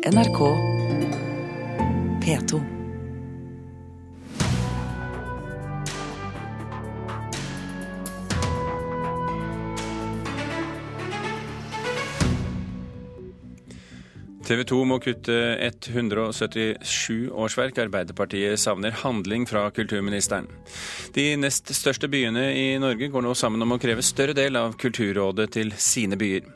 NRK 0.00 0.38
P2. 2.24 2.60
TV 14.44 14.64
2 14.64 14.84
må 14.88 14.96
kutte 15.04 15.34
177 15.60 17.28
årsverk. 17.28 17.76
Arbeiderpartiet 17.78 18.56
savner 18.56 18.96
handling 19.02 19.44
fra 19.44 19.66
kulturministeren. 19.68 20.48
De 21.12 21.34
nest 21.36 21.68
største 21.76 22.08
byene 22.08 22.48
i 22.56 22.64
Norge 22.80 23.12
går 23.12 23.28
nå 23.28 23.36
sammen 23.36 23.68
om 23.68 23.76
å 23.76 23.78
kreve 23.82 24.00
større 24.00 24.32
del 24.32 24.56
av 24.56 24.80
Kulturrådet 24.80 25.50
til 25.60 25.76
sine 25.76 26.16
byer. 26.16 26.48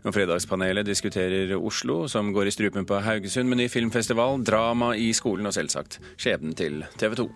Og 0.00 0.14
Fredagspanelet 0.16 0.88
diskuterer 0.88 1.52
Oslo, 1.58 2.06
som 2.08 2.32
går 2.32 2.48
i 2.48 2.54
strupen 2.54 2.88
på 2.88 3.02
Haugesund 3.04 3.50
med 3.50 3.60
ny 3.60 3.68
filmfestival, 3.68 4.40
drama 4.46 4.94
i 4.96 5.12
skolen 5.16 5.50
og 5.50 5.56
selvsagt 5.56 6.00
skjebnen 6.16 6.56
til 6.56 6.84
TV 6.98 7.18
2. 7.20 7.30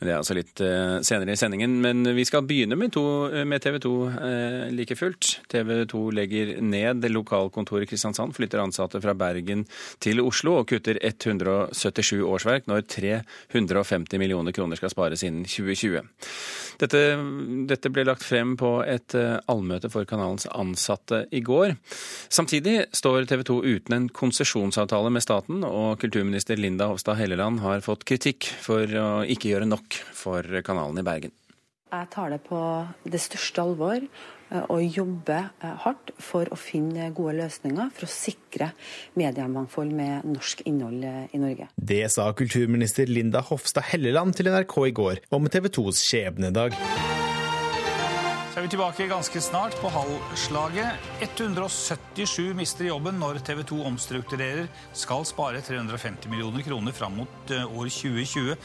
Men 0.00 0.08
Det 0.08 0.12
er 0.14 0.18
altså 0.22 0.34
litt 0.36 0.60
uh, 0.64 0.98
senere 1.04 1.34
i 1.34 1.40
sendingen. 1.40 1.74
Men 1.84 2.00
vi 2.16 2.24
skal 2.24 2.46
begynne 2.48 2.78
med, 2.80 2.94
to, 2.96 3.04
med 3.44 3.60
TV 3.60 3.76
2 3.84 3.90
uh, 4.08 4.62
like 4.72 4.96
fullt. 4.96 5.42
TV 5.52 5.84
2 5.90 6.00
legger 6.16 6.54
ned 6.64 7.04
lokalkontoret 7.12 7.84
i 7.84 7.90
Kristiansand, 7.90 8.32
flytter 8.36 8.62
ansatte 8.62 9.02
fra 9.04 9.12
Bergen 9.12 9.66
til 10.00 10.22
Oslo 10.24 10.56
og 10.62 10.70
kutter 10.72 10.96
177 11.04 12.22
årsverk 12.24 12.70
når 12.70 12.86
350 12.88 14.16
millioner 14.22 14.56
kroner 14.56 14.80
skal 14.80 14.92
spares 14.94 15.24
innen 15.26 15.44
2020. 15.44 16.08
Dette, 16.80 17.00
dette 17.68 17.92
ble 17.92 18.06
lagt 18.08 18.24
frem 18.24 18.56
på 18.56 18.78
et 18.88 19.18
uh, 19.20 19.36
allmøte 19.52 19.92
for 19.92 20.08
kanalens 20.08 20.48
ansatte 20.48 21.26
i 21.36 21.42
går. 21.44 21.76
Samtidig 22.32 22.86
står 22.96 23.28
TV 23.28 23.44
2 23.50 23.58
uten 23.66 23.98
en 23.98 24.08
konsesjonsavtale 24.08 25.12
med 25.12 25.26
staten, 25.26 25.60
og 25.66 26.00
kulturminister 26.00 26.56
Linda 26.56 26.88
Hofstad 26.88 27.20
Helleland 27.20 27.60
har 27.60 27.84
fått 27.84 28.08
kritikk 28.08 28.48
for 28.64 28.88
å 28.88 29.08
ikke 29.28 29.52
gjøre 29.52 29.68
nok 29.68 29.89
for 29.94 30.62
kanalen 30.66 31.00
i 31.00 31.06
Bergen. 31.06 31.34
Jeg 31.90 32.06
tar 32.12 32.30
det 32.30 32.42
på 32.46 32.58
det 33.10 33.18
største 33.18 33.64
alvor 33.64 34.04
og 34.50 34.82
jobber 34.82 35.48
hardt 35.82 36.12
for 36.22 36.46
å 36.50 36.58
finne 36.58 37.08
gode 37.14 37.36
løsninger 37.38 37.90
for 37.94 38.06
å 38.06 38.10
sikre 38.10 38.70
mediemangfold 39.18 39.94
med 39.94 40.26
norsk 40.30 40.62
innhold 40.70 41.02
i 41.06 41.42
Norge. 41.42 41.70
Det 41.74 42.04
sa 42.14 42.28
kulturminister 42.34 43.10
Linda 43.10 43.42
Hofstad 43.46 43.90
Helleland 43.90 44.38
til 44.38 44.50
NRK 44.50 44.78
i 44.86 44.94
går 45.02 45.24
om 45.34 45.50
TV 45.50 45.70
2s 45.80 46.06
skjebnedag. 46.06 46.78
Er 48.60 48.66
vi 48.66 48.74
tilbake 48.74 49.06
ganske 49.08 49.40
snart 49.40 49.72
på 49.80 49.88
halvslaget. 49.88 51.04
177 51.24 52.50
mister 52.52 52.84
jobben 52.84 53.16
når 53.16 53.38
TV 53.40 53.62
2 53.64 53.76
omstrukturerer. 53.88 54.66
Skal 54.92 55.22
spare 55.24 55.62
350 55.64 56.28
millioner 56.28 56.60
kroner 56.66 56.92
fram 56.92 57.16
mot 57.22 57.52
eh, 57.56 57.64
år 57.64 57.88
2020. 57.88 58.58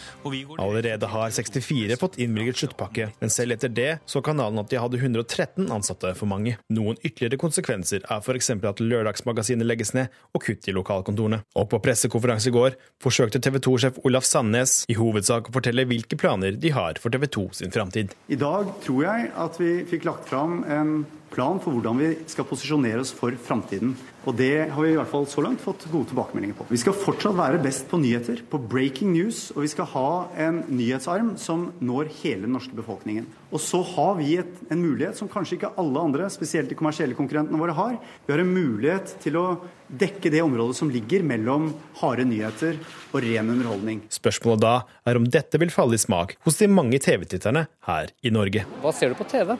Allerede 0.59 1.07
har 1.07 1.31
64 1.31 1.95
fått 2.01 2.17
innvilget 2.19 2.59
sluttpakke, 2.59 3.07
men 3.21 3.31
selv 3.31 3.55
etter 3.55 3.71
det 3.71 3.93
så 4.03 4.19
kanalen 4.19 4.59
at 4.59 4.73
de 4.73 4.81
hadde 4.83 4.99
113 4.99 5.71
ansatte 5.71 6.11
for 6.19 6.27
mange. 6.27 6.57
Noen 6.75 6.99
ytterligere 6.99 7.39
konsekvenser 7.39 8.03
er 8.03 8.19
f.eks. 8.19 8.51
at 8.51 8.83
Lørdagsmagasinet 8.83 9.63
legges 9.63 9.93
ned 9.95 10.11
og 10.35 10.43
kutt 10.49 10.67
i 10.67 10.75
lokalkontorene. 10.75 11.39
Og 11.55 11.69
på 11.71 11.79
pressekonferanse 11.87 12.51
i 12.51 12.55
går 12.57 12.75
forsøkte 12.99 13.39
TV 13.39 13.61
2-sjef 13.63 14.03
Olaf 14.03 14.27
Sandnes 14.27 14.81
i 14.91 14.99
hovedsak 14.99 15.47
å 15.47 15.55
fortelle 15.55 15.87
hvilke 15.87 16.19
planer 16.19 16.59
de 16.59 16.75
har 16.75 16.99
for 16.99 17.15
TV 17.15 17.29
2 17.39 17.47
sin 17.61 17.71
framtid. 17.71 18.11
I 18.27 18.41
dag 18.43 18.75
tror 18.83 19.07
jeg 19.07 19.31
at 19.47 19.63
vi 19.63 19.84
fikk 19.85 20.03
lagt 20.07 20.29
fram 20.29 20.63
en 20.63 21.05
plan 21.35 21.59
for 21.61 21.75
hvordan 21.75 21.99
vi 21.99 22.11
skal 22.31 22.47
posisjonere 22.47 23.03
oss 23.03 23.13
for 23.15 23.35
framtiden. 23.47 23.95
Og 24.25 24.33
det 24.39 24.71
har 24.73 24.81
vi 24.81 24.93
i 24.93 24.97
hvert 24.97 25.11
fall 25.11 25.27
så 25.29 25.43
langt 25.45 25.61
fått 25.61 25.85
gode 25.91 26.09
tilbakemeldinger 26.09 26.57
på. 26.57 26.65
Vi 26.71 26.79
skal 26.81 26.95
fortsatt 26.97 27.37
være 27.37 27.61
best 27.61 27.85
på 27.91 27.99
nyheter, 28.01 28.41
på 28.49 28.57
breaking 28.57 29.11
news, 29.13 29.51
og 29.53 29.61
vi 29.65 29.69
skal 29.69 29.89
ha 29.91 30.09
en 30.47 30.63
nyhetsarm 30.71 31.35
som 31.41 31.67
når 31.77 32.09
hele 32.23 32.47
den 32.47 32.55
norske 32.57 32.73
befolkningen. 32.77 33.27
Og 33.53 33.61
så 33.61 33.83
har 33.85 34.17
vi 34.17 34.39
et, 34.41 34.57
en 34.73 34.81
mulighet 34.81 35.19
som 35.19 35.29
kanskje 35.31 35.59
ikke 35.59 35.73
alle 35.81 36.01
andre, 36.09 36.29
spesielt 36.33 36.71
de 36.71 36.77
kommersielle 36.79 37.17
konkurrentene 37.17 37.61
våre, 37.61 37.77
har. 37.77 37.99
Vi 38.25 38.33
har 38.33 38.41
en 38.41 38.55
mulighet 38.55 39.17
til 39.21 39.37
å 39.39 39.45
dekke 39.85 40.31
det 40.33 40.41
området 40.41 40.79
som 40.79 40.89
ligger 40.89 41.25
mellom 41.27 41.69
harde 42.01 42.25
nyheter 42.25 42.79
og 43.11 43.21
ren 43.21 43.51
underholdning. 43.53 44.01
Spørsmålet 44.13 44.65
da 44.65 44.75
er 45.05 45.19
om 45.19 45.27
dette 45.29 45.61
vil 45.61 45.73
falle 45.73 45.99
i 45.99 46.01
smak 46.01 46.39
hos 46.47 46.57
de 46.61 46.71
mange 46.71 46.97
TV-titterne 46.97 47.67
her 47.85 48.15
i 48.25 48.33
Norge. 48.33 48.65
Hva 48.81 48.95
ser 48.95 49.13
du 49.13 49.19
på 49.19 49.29
TV? 49.29 49.53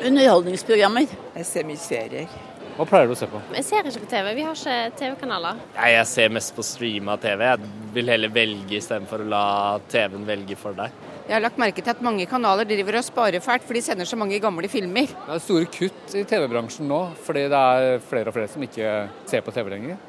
Underholdningsprogrammer. 0.00 1.10
Jeg 1.36 1.46
ser 1.48 1.66
mye 1.68 1.80
serier. 1.80 2.40
Hva 2.78 2.86
pleier 2.88 3.10
du 3.10 3.12
å 3.12 3.18
se 3.18 3.26
på? 3.28 3.36
Jeg 3.52 3.64
ser 3.66 3.88
ikke 3.90 4.00
på 4.06 4.08
TV. 4.08 4.28
Vi 4.38 4.44
har 4.46 4.56
ikke 4.56 4.76
TV-kanaler. 4.96 5.58
Nei, 5.74 5.88
jeg 5.92 6.06
ser 6.08 6.30
mest 6.32 6.54
på 6.56 6.64
streama 6.64 7.18
TV. 7.20 7.42
Jeg 7.44 7.72
vil 7.96 8.12
heller 8.14 8.32
velge 8.32 8.78
istedenfor 8.78 9.20
å 9.20 9.28
la 9.28 9.44
TV-en 9.92 10.24
velge 10.28 10.56
for 10.56 10.78
deg. 10.78 10.94
Jeg 11.26 11.34
har 11.36 11.44
lagt 11.44 11.60
merke 11.60 11.84
til 11.84 11.92
at 11.92 12.00
mange 12.02 12.24
kanaler 12.30 12.64
driver 12.66 12.96
og 13.02 13.04
sparer 13.06 13.44
fælt, 13.44 13.66
for 13.68 13.76
de 13.76 13.84
sender 13.84 14.08
så 14.08 14.16
mange 14.18 14.40
gamle 14.42 14.70
filmer. 14.72 15.12
Det 15.12 15.36
er 15.36 15.44
store 15.44 15.68
kutt 15.76 16.16
i 16.16 16.24
TV-bransjen 16.32 16.88
nå, 16.88 17.02
fordi 17.26 17.44
det 17.52 17.60
er 17.74 18.00
flere 18.08 18.32
og 18.32 18.38
flere 18.38 18.50
som 18.50 18.64
ikke 18.64 18.96
ser 19.28 19.44
på 19.44 19.54
TV 19.54 19.70
lenger. 19.76 20.00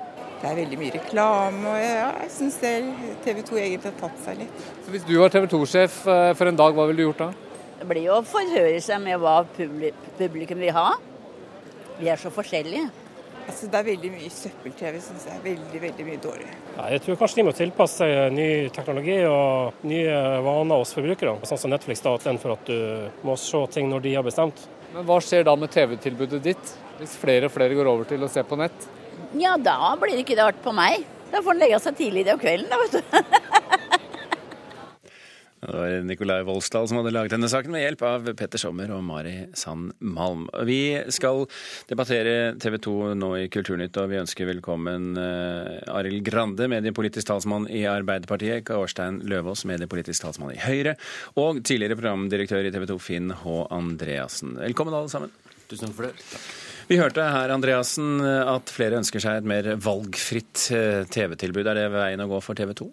Det 0.41 0.49
er 0.49 0.57
veldig 0.57 0.79
mye 0.79 0.95
reklame, 0.95 1.61
og 1.69 1.77
ja, 1.77 2.07
jeg 2.23 2.31
syns 2.33 2.55
TV 2.63 3.43
2 3.45 3.59
egentlig 3.61 3.91
har 3.91 3.99
tatt 3.99 4.23
seg 4.23 4.39
litt. 4.41 4.67
Så 4.81 4.95
Hvis 4.95 5.05
du 5.05 5.17
var 5.19 5.29
TV 5.35 5.45
2-sjef 5.51 5.99
eh, 6.09 6.31
for 6.39 6.49
en 6.49 6.57
dag, 6.57 6.73
hva 6.73 6.87
ville 6.89 7.03
du 7.03 7.09
gjort 7.11 7.27
da? 7.27 7.33
Det 7.81 7.87
blir 7.89 8.03
jo 8.05 8.19
å 8.19 8.21
forhøre 8.21 8.77
seg 8.77 8.99
med 9.01 9.17
hva 9.17 9.39
publikum 9.49 10.59
vil 10.61 10.75
ha. 10.75 10.91
Vi 11.97 12.11
er 12.13 12.19
så 12.21 12.29
forskjellige. 12.29 12.91
Altså, 13.41 13.69
det 13.73 13.79
er 13.79 13.87
veldig 13.87 14.11
mye 14.13 14.27
søppel-TV, 14.29 14.99
syns 15.01 15.23
jeg. 15.25 15.39
Veldig, 15.41 15.79
veldig 15.81 16.05
mye 16.05 16.19
dårlig. 16.21 16.49
Ja, 16.75 16.91
jeg 16.93 17.01
tror 17.01 17.17
kanskje 17.17 17.39
de 17.39 17.45
må 17.47 17.53
tilpasse 17.57 18.03
seg 18.03 18.35
ny 18.37 18.45
teknologi 18.75 19.15
og 19.25 19.81
nye 19.89 20.19
vaner 20.45 20.83
hos 20.83 20.93
forbrukere. 20.93 21.33
Sånn 21.49 21.63
som 21.63 21.73
Netflix, 21.73 22.03
da, 22.05 22.13
for 22.21 22.53
at 22.53 22.69
du 22.69 23.25
må 23.25 23.33
se 23.41 23.63
ting 23.73 23.89
når 23.89 24.05
de 24.05 24.13
har 24.19 24.27
bestemt. 24.29 24.61
Men 24.93 25.07
hva 25.09 25.17
skjer 25.25 25.49
da 25.49 25.57
med 25.57 25.73
TV-tilbudet 25.73 26.43
ditt, 26.51 26.75
hvis 26.99 27.17
flere 27.17 27.49
og 27.49 27.55
flere 27.55 27.79
går 27.79 27.89
over 27.89 28.05
til 28.13 28.21
å 28.21 28.29
se 28.29 28.45
på 28.45 28.61
nett? 28.61 28.85
Ja, 29.41 29.55
da 29.57 29.95
blir 29.97 30.13
det 30.13 30.27
ikke 30.27 30.37
rart 30.43 30.61
på 30.61 30.75
meg. 30.77 31.01
Da 31.33 31.41
får 31.41 31.57
en 31.57 31.65
legge 31.65 31.81
seg 31.81 31.97
tidlig 31.97 32.29
om 32.29 32.45
kvelden, 32.45 32.69
da, 32.69 32.77
vet 32.85 33.01
du. 33.01 33.97
Det 35.61 35.77
var 35.77 35.91
Nikolai 36.09 36.39
Volsdal 36.41 36.87
som 36.89 36.97
hadde 36.97 37.11
laget 37.13 37.35
denne 37.35 37.45
saken 37.51 37.69
med 37.69 37.83
hjelp 37.83 38.01
av 38.07 38.29
Petter 38.33 38.57
Sommer 38.57 38.89
og 38.95 39.03
Mari 39.05 39.35
Sand 39.53 39.91
Malm. 40.01 40.47
Vi 40.65 40.97
skal 41.13 41.43
debattere 41.89 42.55
TV 42.57 42.79
2 42.81 42.93
nå 43.19 43.29
i 43.43 43.49
Kulturnytt, 43.53 43.99
og 44.01 44.09
vi 44.09 44.17
ønsker 44.23 44.49
velkommen 44.49 45.11
uh, 45.21 45.93
Arild 45.93 46.23
Grande, 46.25 46.65
mediepolitisk 46.71 47.29
talsmann 47.29 47.67
i 47.69 47.83
Arbeiderpartiet, 47.85 48.65
Kårstein 48.65 49.19
Løvaas, 49.29 49.61
mediepolitisk 49.69 50.25
talsmann 50.25 50.55
i 50.55 50.57
Høyre, 50.63 50.95
og 51.37 51.61
tidligere 51.61 51.99
programdirektør 51.99 52.65
i 52.65 52.73
TV 52.73 52.87
2, 52.95 52.97
Finn 53.11 53.29
H. 53.43 53.59
Andreassen. 53.77 54.57
Velkommen 54.63 54.97
alle 54.97 55.13
sammen. 55.13 55.29
Tusen 55.69 55.91
takk 55.91 55.99
for 55.99 56.09
det. 56.09 56.15
Takk. 56.31 56.49
Vi 56.89 56.97
hørte 56.97 57.29
her, 57.35 57.53
Andreassen, 57.53 58.17
at 58.25 58.73
flere 58.73 58.97
ønsker 58.97 59.21
seg 59.21 59.43
et 59.43 59.47
mer 59.47 59.69
valgfritt 59.79 60.65
eh, 60.75 61.05
TV-tilbud. 61.07 61.69
Er 61.69 61.83
det 61.83 61.87
veien 61.93 62.25
å 62.25 62.27
gå 62.33 62.41
for 62.43 62.57
TV 62.57 62.73
2? 62.81 62.89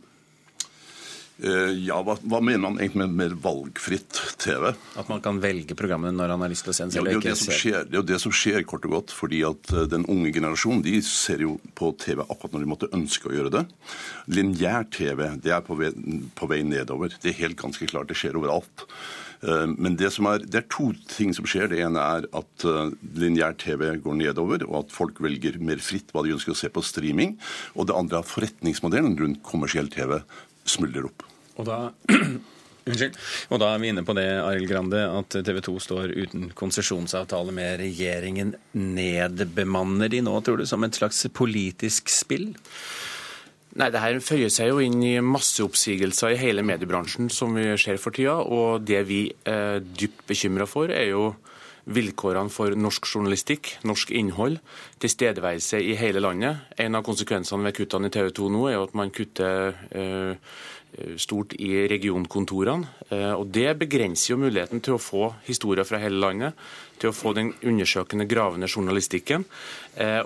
Uh, 1.39 1.71
ja, 1.87 2.01
hva, 2.03 2.17
hva, 2.27 2.41
mener 2.43 2.59
man 2.65 2.81
egentlig 2.81 3.05
med 3.05 3.13
mer 3.21 3.35
valgfritt 3.39 4.19
TV? 4.43 4.73
At 4.99 5.11
man 5.11 5.21
kan 5.23 5.37
velge 5.39 5.77
programmene 5.79 6.11
når 6.19 6.33
han 6.35 6.43
har 6.43 6.51
lyst 6.51 6.67
til 6.67 6.73
å 6.73 6.75
se 6.75 6.87
en 6.89 6.95
selv? 6.95 7.13
Ja, 7.13 7.21
det, 7.23 7.31
er 7.31 7.37
det, 7.39 7.59
skjer, 7.61 7.85
det, 7.87 7.95
er 7.95 8.01
jo 8.01 8.09
det 8.09 8.19
som 8.25 8.35
skjer, 8.35 8.65
kort 8.67 8.89
og 8.89 8.97
godt. 8.97 9.15
fordi 9.15 9.45
at 9.47 9.71
uh, 9.71 9.85
den 9.91 10.09
unge 10.11 10.33
generasjonen 10.35 10.83
de 10.83 10.97
ser 11.07 11.47
jo 11.47 11.55
på 11.79 11.93
TV 12.03 12.25
akkurat 12.25 12.57
når 12.57 12.67
de 12.67 12.73
måtte 12.75 12.91
ønske 12.99 13.31
å 13.31 13.37
gjøre 13.37 13.55
det. 13.55 13.63
Lineær-TV 14.35 15.23
det 15.45 15.55
er 15.55 15.63
på 15.63 15.79
vei, 15.79 15.93
på 16.35 16.51
vei, 16.51 16.65
nedover. 16.67 17.15
Det 17.23 17.31
er 17.31 17.41
helt 17.45 17.61
ganske 17.63 17.87
klart. 17.87 18.11
Det 18.11 18.19
skjer 18.19 18.41
overalt. 18.41 18.89
Uh, 19.39 19.71
men 19.79 19.95
det, 19.95 20.11
er, 20.11 20.43
det, 20.43 20.65
er, 20.65 20.67
to 20.75 20.89
ting 21.15 21.31
som 21.39 21.47
skjer. 21.47 21.71
Det 21.71 21.79
ene 21.87 22.03
er 22.03 22.27
at 22.35 22.67
lineær-TV 23.15 23.93
går 24.03 24.21
nedover, 24.25 24.67
og 24.67 24.81
at 24.83 24.99
folk 24.99 25.23
velger 25.23 25.63
mer 25.63 25.79
fritt 25.79 26.11
hva 26.11 26.27
de 26.27 26.35
ønsker 26.35 26.57
å 26.57 26.59
se 26.59 26.75
på 26.75 26.83
streaming. 26.83 27.39
Og 27.79 27.87
det 27.87 27.95
andre 27.95 28.25
er 28.25 28.31
forretningsmodellen 28.35 29.15
rundt 29.23 29.45
kommersiell 29.47 29.87
TV 29.95 30.19
smuldrer 30.71 31.11
opp. 31.11 31.27
Og 31.59 31.69
da 31.69 31.81
Unnskyld. 32.89 33.19
Og 33.53 33.61
da 33.61 33.67
er 33.75 33.83
vi 33.83 33.91
inne 33.93 34.05
på 34.07 34.15
det, 34.17 34.27
Arild 34.41 34.69
Grande, 34.71 35.03
at 35.05 35.37
TV 35.45 35.61
2 35.65 35.75
står 35.85 36.15
uten 36.17 36.49
konsesjonsavtale 36.57 37.53
med 37.53 37.83
regjeringen. 37.83 38.55
Nedbemanner 38.73 40.09
de 40.13 40.23
nå, 40.25 40.35
tror 40.45 40.61
du, 40.61 40.67
som 40.69 40.87
et 40.87 40.97
slags 40.97 41.21
politisk 41.37 42.09
spill? 42.13 42.51
Nei, 43.79 43.91
det 43.93 44.01
her 44.01 44.17
føyer 44.25 44.51
seg 44.51 44.73
jo 44.73 44.81
inn 44.83 45.03
i 45.05 45.19
masseoppsigelser 45.23 46.33
i 46.33 46.41
hele 46.41 46.65
mediebransjen 46.67 47.29
som 47.31 47.53
vi 47.59 47.69
ser 47.79 48.01
for 48.01 48.17
tida. 48.17 48.39
Og 48.41 48.87
det 48.89 49.05
vi 49.11 49.27
er 49.47 49.85
dypt 49.85 50.25
bekymra 50.31 50.67
for, 50.69 50.91
er 50.91 51.13
jo 51.13 51.35
vilkårene 51.89 52.53
for 52.53 52.75
norsk 52.77 53.07
journalistikk, 53.09 53.75
norsk 53.89 54.13
innhold, 54.17 54.59
tilstedeværelse 55.03 55.81
i 55.81 55.95
hele 55.99 56.23
landet. 56.25 56.67
En 56.81 56.99
av 56.99 57.07
konsekvensene 57.07 57.65
ved 57.69 57.77
kuttene 57.79 58.11
i 58.11 58.15
TV 58.15 58.33
2 58.37 58.51
nå 58.55 58.67
er 58.69 58.77
jo 58.77 58.89
at 58.89 58.99
man 58.99 59.15
kutter 59.15 59.79
eh, 59.91 60.59
stort 61.21 61.55
i 61.61 61.87
regionkontorene. 61.89 62.89
Og 63.37 63.47
Det 63.53 63.77
begrenser 63.79 64.33
jo 64.33 64.41
muligheten 64.41 64.81
til 64.85 64.97
å 64.97 65.03
få 65.03 65.29
historier 65.47 65.87
fra 65.87 66.01
hele 66.03 66.19
landet, 66.21 66.57
til 66.99 67.13
å 67.13 67.15
få 67.15 67.35
den 67.37 67.53
undersøkende, 67.63 68.27
gravende 68.27 68.69
journalistikken. 68.69 69.45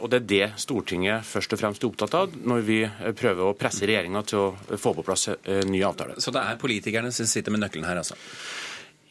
Og 0.00 0.06
Det 0.10 0.20
er 0.20 0.28
det 0.32 0.50
Stortinget 0.62 1.26
først 1.26 1.52
og 1.52 1.60
fremst 1.60 1.82
er 1.84 1.90
opptatt 1.90 2.14
av 2.14 2.38
når 2.38 2.64
vi 2.66 2.80
prøver 3.18 3.44
å 3.44 3.56
presse 3.58 3.86
regjeringa 3.86 4.22
til 4.22 4.38
å 4.38 4.78
få 4.78 4.94
på 4.94 5.04
plass 5.04 5.28
nye 5.66 5.86
avtaler. 5.86 6.22
Så 6.22 6.32
det 6.32 6.42
er 6.42 6.60
politikerne 6.62 7.12
som 7.12 7.26
sitter 7.26 7.52
med 7.52 7.66
nøkkelen 7.66 7.88
her, 7.90 8.00
altså? 8.00 8.16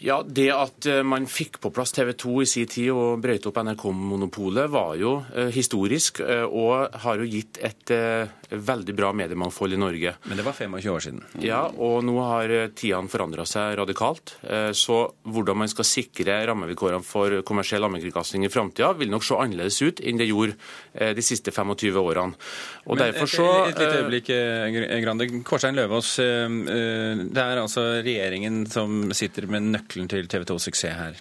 Ja, 0.02 0.24
Det 0.26 0.48
at 0.50 0.86
eh, 0.90 1.04
man 1.06 1.28
fikk 1.30 1.60
på 1.62 1.70
plass 1.74 1.94
TV 1.94 2.16
2 2.18 2.32
i 2.42 2.48
sin 2.50 2.70
tid 2.70 2.90
og 2.90 3.22
brøyt 3.22 3.46
opp 3.46 3.60
NRK-monopolet, 3.62 4.70
var 4.74 4.96
jo 4.98 5.20
eh, 5.30 5.52
historisk 5.54 6.24
eh, 6.26 6.42
og 6.42 6.96
har 7.04 7.22
jo 7.22 7.28
gitt 7.30 7.60
et 7.62 7.94
veldig 8.52 8.94
bra 8.96 9.12
mediemangfold 9.16 9.76
i 9.76 9.80
Norge. 9.80 10.14
Men 10.26 10.40
det 10.40 10.46
var 10.46 10.56
25 10.58 10.90
år 10.92 11.04
siden? 11.06 11.22
Ja, 11.44 11.62
og 11.70 12.02
nå 12.08 12.16
har 12.26 12.52
tidene 12.76 13.12
forandra 13.12 13.46
seg 13.48 13.78
radikalt. 13.80 14.34
Så 14.76 14.98
hvordan 15.24 15.60
man 15.62 15.72
skal 15.72 15.88
sikre 15.88 16.36
rammevilkårene 16.50 17.06
for 17.06 17.38
kommersiell 17.48 17.84
allmennkringkasting 17.88 18.44
i 18.44 18.52
framtida, 18.52 18.92
vil 19.00 19.12
nok 19.12 19.24
se 19.24 19.38
annerledes 19.40 19.80
ut 19.84 20.02
enn 20.04 20.20
det 20.20 20.28
gjorde 20.28 20.58
de 21.16 21.26
siste 21.26 21.54
25 21.56 22.00
årene. 22.02 22.36
Og 22.88 22.98
Men 22.98 23.04
derfor 23.06 23.32
så 23.32 23.48
Et, 23.70 23.72
et 23.72 23.80
lite 23.80 24.02
øyeblikk, 24.02 24.34
Grande. 25.06 25.30
Kårstein 25.48 25.80
Løvaas, 25.80 26.14
det 26.20 27.46
er 27.46 27.64
altså 27.64 27.88
regjeringen 28.04 28.66
som 28.72 29.16
sitter 29.16 29.48
med 29.52 29.72
nøkkelen 29.72 29.91
nøkkelen 29.92 30.10
til 30.10 30.28
TV 30.32 30.46
2s 30.48 30.68
suksess 30.70 30.96
her? 30.96 31.18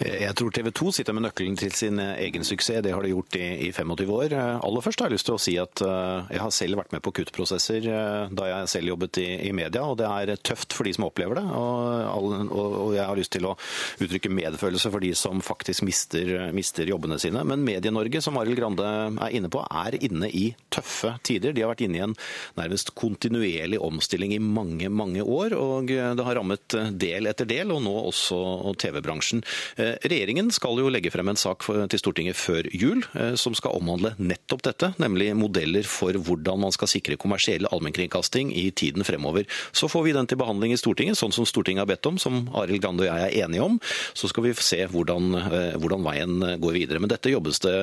Jeg 0.00 0.34
tror 0.38 0.50
TV 0.54 0.70
2 0.72 0.92
sitter 0.94 1.12
med 1.12 1.26
nøkkelen 1.26 1.56
til 1.58 1.72
sin 1.76 1.98
egen 2.00 2.44
suksess. 2.44 2.82
Det 2.82 2.92
har 2.94 3.02
de 3.02 3.12
gjort 3.12 3.36
i, 3.36 3.68
i 3.68 3.72
25 3.72 4.12
år. 4.14 4.34
Aller 4.64 4.84
først 4.84 5.00
har 5.00 5.10
jeg 5.10 5.18
lyst 5.18 5.28
til 5.28 5.36
å 5.36 5.40
si 5.40 5.56
at 5.60 5.82
eh, 5.84 6.30
jeg 6.36 6.40
har 6.40 6.54
selv 6.54 6.80
vært 6.80 6.94
med 6.94 7.02
på 7.04 7.12
kuttprosesser 7.18 7.88
eh, 7.90 8.32
da 8.32 8.48
jeg 8.48 8.70
selv 8.72 8.92
jobbet 8.92 9.20
i, 9.20 9.28
i 9.48 9.52
media, 9.52 9.84
og 9.84 9.98
det 10.00 10.08
er 10.08 10.40
tøft 10.40 10.72
for 10.76 10.88
de 10.88 10.94
som 10.96 11.08
opplever 11.08 11.40
det. 11.40 11.44
Og, 11.44 12.30
og, 12.48 12.76
og 12.86 12.94
jeg 12.96 13.06
har 13.08 13.18
lyst 13.18 13.34
til 13.36 13.48
å 13.50 13.56
uttrykke 14.00 14.32
medfølelse 14.32 14.92
for 14.92 15.04
de 15.04 15.12
som 15.18 15.42
faktisk 15.44 15.84
mister, 15.88 16.50
mister 16.56 16.88
jobbene 16.88 17.18
sine. 17.20 17.44
Men 17.44 17.64
Medie-Norge, 17.66 18.22
som 18.24 18.38
Arild 18.40 18.58
Grande 18.60 18.86
er 18.86 19.36
inne 19.36 19.52
på, 19.52 19.64
er 19.66 19.98
inne 20.00 20.30
i 20.30 20.46
tøffe 20.72 21.16
tider. 21.26 21.54
De 21.56 21.64
har 21.66 21.74
vært 21.74 21.84
inne 21.84 22.00
i 22.00 22.04
en 22.06 22.16
nærmest 22.58 22.94
kontinuerlig 22.98 23.80
omstilling 23.82 24.34
i 24.36 24.42
mange, 24.42 24.88
mange 24.88 25.24
år, 25.26 25.56
og 25.58 25.90
det 25.90 26.26
har 26.26 26.38
rammet 26.38 26.78
del 27.00 27.28
etter 27.30 27.48
del. 27.50 27.74
og 27.74 27.82
nå 27.84 27.89
nå 27.90 27.98
også 28.10 28.74
TV-bransjen. 28.80 29.42
Eh, 29.76 29.96
regjeringen 30.06 30.50
skal 30.54 30.78
jo 30.80 30.90
legge 30.92 31.12
frem 31.12 31.32
en 31.32 31.40
sak 31.40 31.66
til 31.66 32.00
Stortinget 32.00 32.38
før 32.38 32.68
jul 32.70 33.02
eh, 33.18 33.34
som 33.40 33.56
skal 33.56 33.76
omhandle 33.78 34.14
nettopp 34.18 34.64
dette, 34.68 34.92
nemlig 35.02 35.32
modeller 35.38 35.86
for 35.88 36.16
hvordan 36.16 36.62
man 36.66 36.74
skal 36.74 36.90
sikre 36.90 37.18
kommersiell 37.20 37.68
allmennkringkasting 37.70 38.52
i 38.56 38.68
tiden 38.70 39.06
fremover. 39.06 39.48
Så 39.76 39.90
får 39.90 40.06
vi 40.06 40.16
den 40.16 40.30
til 40.30 40.40
behandling 40.40 40.74
i 40.74 40.80
Stortinget, 40.80 41.18
sånn 41.20 41.34
som 41.34 41.48
Stortinget 41.48 41.84
har 41.84 41.90
bedt 41.90 42.10
om, 42.10 42.20
som 42.20 42.44
Arild 42.60 42.84
Grande 42.84 43.06
og 43.06 43.10
jeg 43.10 43.26
er 43.26 43.46
enige 43.46 43.66
om. 43.66 43.80
Så 44.14 44.30
skal 44.30 44.46
vi 44.46 44.54
se 44.56 44.82
hvordan, 44.90 45.34
eh, 45.40 45.76
hvordan 45.80 46.06
veien 46.06 46.38
går 46.62 46.78
videre. 46.78 47.02
Men 47.02 47.12
dette 47.12 47.32
jobbes 47.32 47.62
det, 47.64 47.76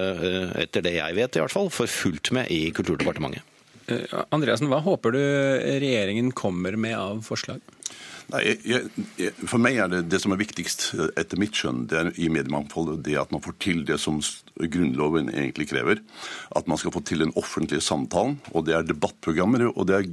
etter 0.68 0.84
det 0.86 0.98
jeg 0.98 1.16
vet 1.18 1.38
i 1.38 1.44
hvert 1.44 1.54
fall, 1.54 1.72
for 1.74 1.90
fullt 1.90 2.32
med 2.36 2.52
i 2.54 2.68
Kulturdepartementet. 2.76 3.54
Andreassen, 4.36 4.68
hva 4.68 4.82
håper 4.84 5.14
du 5.16 5.22
regjeringen 5.80 6.34
kommer 6.36 6.76
med 6.76 6.98
av 7.00 7.22
forslag? 7.24 7.62
Nei, 8.28 8.42
jeg, 8.68 8.90
jeg, 9.16 9.32
for 9.48 9.62
meg 9.64 9.78
er 9.80 9.92
det 9.92 10.02
det 10.12 10.20
som 10.20 10.34
er 10.36 10.40
viktigst, 10.42 10.90
eh, 10.98 11.12
etter 11.22 11.40
mitt 11.40 11.56
skjønn, 11.56 11.86
det 11.88 12.00
er 12.00 12.10
i 12.20 12.28
mediemangfoldet 12.34 13.00
det 13.06 13.16
at 13.22 13.32
man 13.32 13.44
får 13.44 13.56
til 13.64 13.86
det 13.88 14.00
som 14.04 14.20
Grunnloven 14.58 15.32
egentlig 15.32 15.70
krever. 15.72 16.02
At 16.58 16.68
man 16.68 16.80
skal 16.82 16.92
få 16.96 17.04
til 17.08 17.24
den 17.24 17.32
offentlige 17.40 17.84
samtalen. 17.86 18.40
Og 18.52 18.66
det 18.68 18.76
er 18.76 18.88
debattprogrammer, 18.88 19.70
og 19.70 19.88
det 19.88 20.00
er 20.00 20.10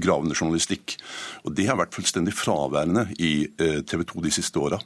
gravende 0.00 0.38
journalistikk. 0.38 0.96
Og 1.44 1.52
det 1.58 1.68
har 1.68 1.80
vært 1.80 1.96
fullstendig 1.96 2.32
fraværende 2.38 3.08
i 3.20 3.32
eh, 3.60 3.82
TV 3.84 4.06
2 4.14 4.24
de 4.24 4.34
siste 4.38 4.64
åra. 4.64 4.80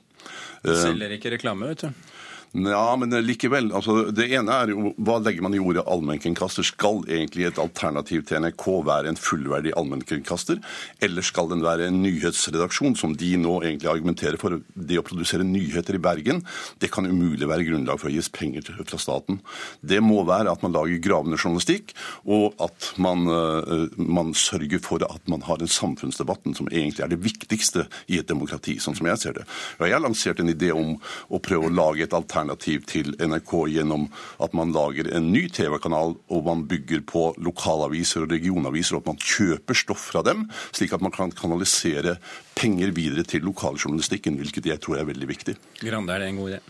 Selger 0.63 1.15
ikke 1.17 1.37
reklame, 1.37 1.71
vet 1.71 1.87
du. 1.87 2.11
Ja, 2.53 2.97
men 3.01 3.15
likevel. 3.25 3.71
Altså, 3.73 4.11
det 4.13 4.27
ene 4.37 4.53
er 4.53 4.71
jo 4.75 4.91
hva 5.01 5.15
legger 5.25 5.41
man 5.45 5.55
i 5.57 5.61
ordet 5.63 5.87
allmennkringkaster? 5.89 6.67
Skal 6.69 6.99
egentlig 7.09 7.47
et 7.49 7.61
alternativ 7.61 8.27
til 8.29 8.43
NRK 8.45 8.67
være 8.85 9.09
en 9.09 9.17
fullverdig 9.17 9.73
allmennkringkaster, 9.81 10.59
eller 11.01 11.25
skal 11.25 11.49
den 11.49 11.65
være 11.65 11.87
en 11.89 12.03
nyhetsredaksjon, 12.05 12.99
som 13.01 13.15
de 13.17 13.31
nå 13.41 13.55
egentlig 13.63 13.89
argumenterer 13.89 14.37
for? 14.41 14.59
Det 14.77 14.99
å 15.01 15.05
produsere 15.07 15.47
nyheter 15.49 15.97
i 15.97 16.03
Bergen, 16.05 16.43
det 16.85 16.91
kan 16.93 17.09
umulig 17.09 17.49
være 17.49 17.65
grunnlag 17.71 18.03
for 18.03 18.11
å 18.11 18.13
gis 18.13 18.29
penger 18.33 18.69
fra 18.69 19.01
staten. 19.01 19.41
Det 19.81 20.03
må 20.05 20.21
være 20.29 20.53
at 20.53 20.61
man 20.67 20.77
lager 20.77 21.01
gravende 21.01 21.41
journalistikk, 21.41 21.97
og 22.29 22.61
at 22.61 22.93
man, 23.01 23.25
uh, 23.33 23.89
man 23.97 24.35
sørger 24.37 24.85
for 24.85 25.07
at 25.09 25.25
man 25.33 25.47
har 25.49 25.63
den 25.63 25.73
samfunnsdebatten 25.73 26.61
som 26.61 26.69
egentlig 26.69 27.07
er 27.07 27.15
det 27.15 27.23
viktigste 27.25 27.89
i 28.13 28.21
et 28.21 28.29
demokrati, 28.29 28.77
sånn 28.77 29.01
som 29.01 29.09
jeg 29.09 29.25
ser 29.25 29.41
det. 29.41 29.49
Og 29.81 29.89
jeg 29.89 29.97
har 29.97 30.05
lansert 30.05 30.45
en 30.45 30.53
idé 30.53 30.75
om 30.77 30.99
å 31.33 31.41
prøve 31.41 31.73
å 31.73 31.77
lage 31.81 32.05
et 32.05 32.13
alternativ 32.13 32.42
alternativ 32.43 32.87
til 32.91 33.15
NRK 33.21 33.53
gjennom 33.73 34.09
at 34.43 34.55
man 34.55 34.73
lager 34.75 35.09
en 35.15 35.31
ny 35.33 35.47
TV-kanal 35.53 36.17
og 36.29 36.45
man 36.47 36.67
bygger 36.69 37.05
på 37.07 37.35
lokalaviser 37.39 38.25
og 38.25 38.33
regionaviser, 38.33 38.97
og 38.97 39.03
at 39.03 39.13
man 39.13 39.23
kjøper 39.23 39.75
stoff 39.75 40.11
fra 40.13 40.23
dem, 40.27 40.49
slik 40.73 40.93
at 40.93 41.03
man 41.03 41.13
kan 41.15 41.33
kanalisere 41.33 42.19
penger 42.59 42.93
videre 42.93 43.25
til 43.25 43.45
lokaljournalistikken, 43.47 44.39
hvilket 44.41 44.67
jeg 44.67 44.81
tror 44.83 45.01
er 45.01 45.09
veldig 45.09 45.29
viktig. 45.29 45.57
Grande, 45.83 46.13
er 46.13 46.25
det 46.25 46.33
en 46.33 46.43
god 46.43 46.55
idé? 46.55 46.63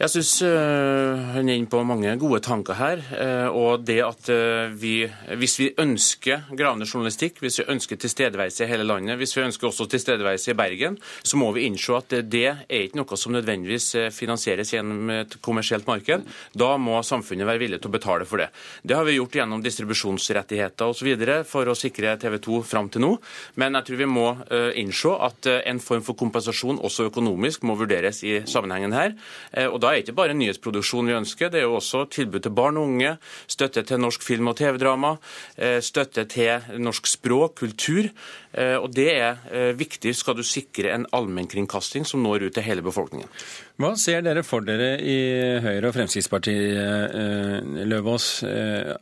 Jeg 0.00 0.14
syns 0.14 0.30
hun 0.40 1.48
er 1.50 1.58
inne 1.58 1.68
på 1.68 1.82
mange 1.84 2.14
gode 2.16 2.38
tanker 2.40 2.76
her. 2.78 3.02
Uh, 3.12 3.48
og 3.52 3.82
det 3.84 3.98
at 4.00 4.30
uh, 4.32 4.72
vi, 4.72 5.04
hvis 5.36 5.56
vi 5.60 5.66
ønsker 5.82 6.46
gravende 6.56 6.86
journalistikk, 6.88 7.42
hvis 7.44 7.60
vi 7.60 7.66
ønsker 7.74 8.00
tilstedeværelse 8.00 8.64
i 8.64 8.70
hele 8.70 8.86
landet, 8.88 9.18
hvis 9.20 9.36
vi 9.36 9.44
ønsker 9.44 9.68
også 9.68 9.84
tilstedeværelse 9.92 10.54
i 10.54 10.56
Bergen, 10.56 10.96
så 11.20 11.36
må 11.36 11.50
vi 11.52 11.66
innse 11.68 11.98
at 11.98 12.14
det 12.32 12.46
er 12.48 12.62
ikke 12.78 12.96
noe 12.96 13.18
som 13.20 13.34
nødvendigvis 13.36 13.90
finansieres 14.16 14.72
gjennom 14.72 15.12
et 15.18 15.36
kommersielt 15.44 15.84
marked. 15.90 16.24
Da 16.56 16.70
må 16.80 17.02
samfunnet 17.04 17.48
være 17.50 17.60
villig 17.66 17.82
til 17.82 17.92
å 17.92 17.96
betale 17.98 18.28
for 18.30 18.40
det. 18.40 18.48
Det 18.80 18.96
har 18.96 19.04
vi 19.04 19.18
gjort 19.18 19.36
gjennom 19.36 19.60
distribusjonsrettigheter 19.64 20.94
osv. 20.94 21.12
for 21.44 21.68
å 21.68 21.76
sikre 21.76 22.16
TV 22.24 22.38
2 22.48 22.62
fram 22.64 22.88
til 22.88 23.04
nå. 23.04 23.12
Men 23.60 23.76
jeg 23.76 23.90
tror 23.90 24.00
vi 24.00 24.08
må 24.08 24.26
innse 24.80 25.12
at 25.28 25.52
en 25.60 25.84
form 25.84 26.08
for 26.08 26.16
kompensasjon, 26.16 26.80
også 26.80 27.10
økonomisk, 27.10 27.68
må 27.68 27.76
vurderes 27.76 28.24
i 28.24 28.40
sammenhengen 28.48 28.96
her. 28.96 29.16
og 29.68 29.80
da 29.82 29.89
er 29.90 30.00
det 30.00 30.08
ikke 30.08 30.18
bare 30.20 30.36
nyhetsproduksjon 30.38 31.10
vi 31.10 31.16
ønsker, 31.18 31.50
det 31.52 31.60
er 31.60 31.66
jo 31.68 31.78
også 31.78 32.04
tilbud 32.12 32.44
til 32.44 32.54
barn 32.54 32.78
og 32.80 32.88
unge, 32.90 33.16
støtte 33.50 33.82
til 33.86 34.00
norsk 34.00 34.22
film- 34.22 34.50
og 34.50 34.56
TV-drama, 34.60 35.16
eh, 35.56 35.80
støtte 35.80 36.24
til 36.24 36.78
norsk 36.78 37.06
språk, 37.06 37.58
kultur. 37.60 38.10
Eh, 38.50 38.76
og 38.80 38.90
Det 38.94 39.08
er 39.14 39.38
eh, 39.54 39.70
viktig 39.78 40.12
skal 40.16 40.34
du 40.38 40.42
sikre 40.46 40.90
en 40.94 41.06
allmennkringkasting 41.14 42.06
som 42.08 42.22
når 42.24 42.48
ut 42.48 42.56
til 42.56 42.66
hele 42.66 42.82
befolkningen. 42.82 43.30
Hva 43.80 43.94
ser 43.96 44.24
dere 44.26 44.42
for 44.44 44.64
dere 44.66 44.98
i 45.00 45.16
Høyre 45.62 45.88
og 45.88 45.94
Fremskrittspartiet, 45.94 46.74
eh, 46.74 47.84
Løvaas? 47.88 48.26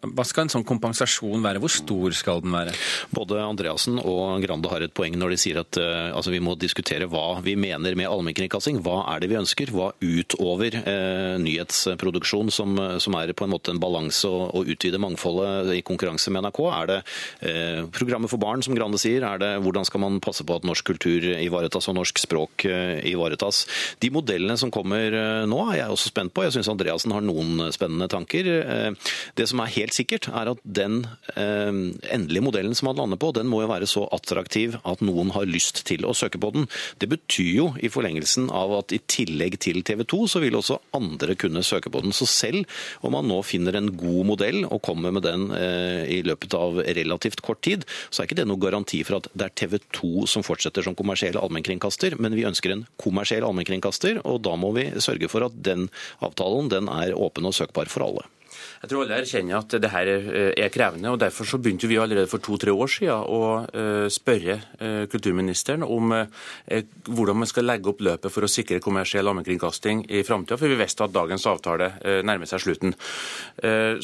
Hva 0.04 0.26
skal 0.28 0.46
en 0.46 0.52
sånn 0.52 0.66
kompensasjon 0.68 1.42
være? 1.42 1.62
Hvor 1.62 1.72
stor 1.72 2.14
skal 2.14 2.44
den 2.44 2.54
være? 2.54 2.75
Både 3.14 3.40
Andreassen 3.42 3.99
og 3.99 4.44
Grande 4.44 4.70
har 4.70 4.84
et 4.84 4.94
poeng 4.94 5.16
når 5.18 5.34
de 5.34 5.40
sier 5.40 5.58
at 5.62 5.78
altså, 5.80 6.30
vi 6.30 6.42
må 6.44 6.54
diskutere 6.58 7.08
hva 7.11 7.40
vi 7.42 7.56
mener 7.58 7.96
med 7.99 8.11
allmennkringkasting. 8.11 8.82
Hva 8.84 9.00
er 9.14 9.25
det 9.25 9.32
vi 9.32 9.40
ønsker? 9.40 9.72
Hva 9.75 9.90
utover 10.04 10.76
eh, 10.78 11.40
nyhetsproduksjon, 11.42 12.52
som, 12.54 12.76
som, 13.00 13.18
er 13.18 13.34
på 13.34 13.49
en 13.49 13.54
måte 13.56 13.72
en 13.72 13.82
balanse 13.82 14.28
og, 14.28 14.52
og 14.54 14.70
utvide 14.70 15.00
mangfoldet 15.02 15.75
i 15.75 15.82
konkurranse 15.87 16.30
med 16.30 16.46
NRK? 16.46 16.62
Er 16.68 16.92
det 16.92 17.00
eh, 17.49 17.82
programmet 17.96 18.30
for 18.30 18.42
barn, 18.42 18.62
som 18.62 18.76
Grande 18.78 19.00
sier? 19.00 19.26
Er 19.26 19.38
er 19.38 19.38
det 19.42 19.50
hvordan 19.64 19.87
skal 19.87 20.02
man 20.02 20.18
passe 20.25 20.45
på 20.47 20.57
at 20.59 20.66
norsk 20.66 20.87
kultur 20.88 21.25
ivaretas 21.38 21.88
og 21.90 21.99
norsk 21.99 22.21
språk 22.23 22.64
eh, 22.68 23.00
ivaretas. 23.11 23.64
De 24.02 24.11
modellene 24.14 24.57
som 24.61 24.73
kommer 24.75 25.14
eh, 25.14 25.45
nå 25.49 25.61
er 25.68 25.80
jeg 25.83 25.95
også 25.95 26.12
spent 26.12 26.35
på. 26.35 26.45
Jeg 26.47 26.57
syns 26.57 26.71
Andreassen 26.73 27.14
har 27.14 27.25
noen 27.25 27.68
spennende 27.75 28.09
tanker. 28.11 28.49
Eh, 28.59 29.12
det 29.38 29.49
som 29.50 29.62
er 29.62 29.75
helt 29.76 29.97
sikkert, 29.97 30.30
er 30.33 30.52
at 30.52 30.61
den 30.64 31.00
endelige 31.38 32.42
modellen 32.42 32.75
som 32.76 32.88
man 32.88 32.99
lander 32.99 33.18
på, 33.21 33.30
den 33.37 33.49
må 33.50 33.61
jo 33.62 33.71
være 33.71 33.87
så 33.88 34.04
attraktiv 34.14 34.76
at 34.88 35.02
noen 35.04 35.30
har 35.35 35.47
lyst 35.49 35.83
til 35.88 36.04
å 36.09 36.14
søke 36.16 36.40
på 36.40 36.50
den. 36.54 36.66
Det 37.00 37.09
betyr 37.11 37.50
jo 37.52 37.66
i 37.83 37.90
forlengelsen 37.92 38.49
av 38.54 38.73
at 38.80 38.95
i 38.97 39.00
tillegg 39.11 39.59
til 39.62 39.80
TV 39.87 40.04
2, 40.09 40.21
så 40.33 40.42
vil 40.42 40.59
også 40.59 40.80
andre 40.97 41.37
kunne 41.38 41.62
søke 41.66 41.92
på 41.92 42.02
den. 42.04 42.14
Så 42.16 42.28
selv 42.30 42.66
om 43.07 43.14
man 43.14 43.28
nå 43.30 43.38
finner 43.47 43.78
en 43.78 43.90
god 43.99 44.30
modell 44.33 44.64
og 44.66 44.83
kommer 44.87 45.14
med 45.14 45.26
den 45.26 45.49
i 46.09 46.21
løpet 46.26 46.57
av 46.59 46.80
relativt 46.99 47.42
kort 47.45 47.62
tid, 47.66 47.87
så 48.11 48.23
er 48.23 48.28
ikke 48.28 48.40
det 48.40 48.49
noen 48.49 48.62
garanti 48.62 49.02
for 49.07 49.21
at 49.21 49.27
det 49.35 49.49
er 49.49 49.54
TV 49.58 49.78
2 49.97 50.26
som 50.30 50.44
fortsetter 50.47 50.85
som 50.87 50.97
kommersiell 50.99 51.38
allmennkringkaster, 51.40 52.16
men 52.23 52.37
vi 52.38 52.47
ønsker 52.49 52.75
en 52.75 52.87
kommersiell 53.00 53.47
allmennkringkaster, 53.47 54.23
og 54.25 54.42
da 54.47 54.54
må 54.61 54.73
vi 54.76 54.88
sørge 55.02 55.30
for 55.30 55.47
at 55.47 55.56
den 55.64 55.88
avtalen 56.25 56.70
den 56.73 56.90
er 56.92 57.16
åpen 57.16 57.49
og 57.49 57.56
søkbar 57.56 57.90
for 57.92 58.06
alle. 58.08 58.26
Jeg 58.78 58.92
tror 58.92 59.02
alle 59.02 59.16
erkjenner 59.18 59.58
at 59.58 59.75
det 59.82 59.90
her 59.90 60.08
eh, 60.12 60.52
er 60.54 60.70
krevende. 60.70 61.11
og 61.11 61.18
Derfor 61.18 61.49
så 61.49 61.58
begynte 61.58 61.88
vi 61.90 61.99
allerede 61.99 62.30
for 62.30 62.42
to-tre 62.42 62.70
år 62.70 62.90
siden 62.92 63.25
å 63.26 63.40
eh, 63.66 64.06
spørre 64.12 64.58
eh, 64.78 65.06
kulturministeren 65.11 65.82
om 65.82 66.14
hvordan 67.08 67.40
man 67.40 67.49
skal 67.49 67.66
legge 67.66 67.90
opp 67.90 68.02
løpet 68.04 68.32
for 68.32 68.47
å 68.47 68.50
sikre 68.50 68.78
kommersiell 68.82 69.26
allmennkringkasting 69.26 70.04
i 70.14 70.23
framtida, 70.26 70.58
for 70.61 70.70
vi 70.70 70.78
visste 70.78 71.04
at 71.04 71.12
dagens 71.14 71.47
avtale 71.49 71.88
nærmer 72.25 72.49
seg 72.49 72.62
slutten. 72.62 72.94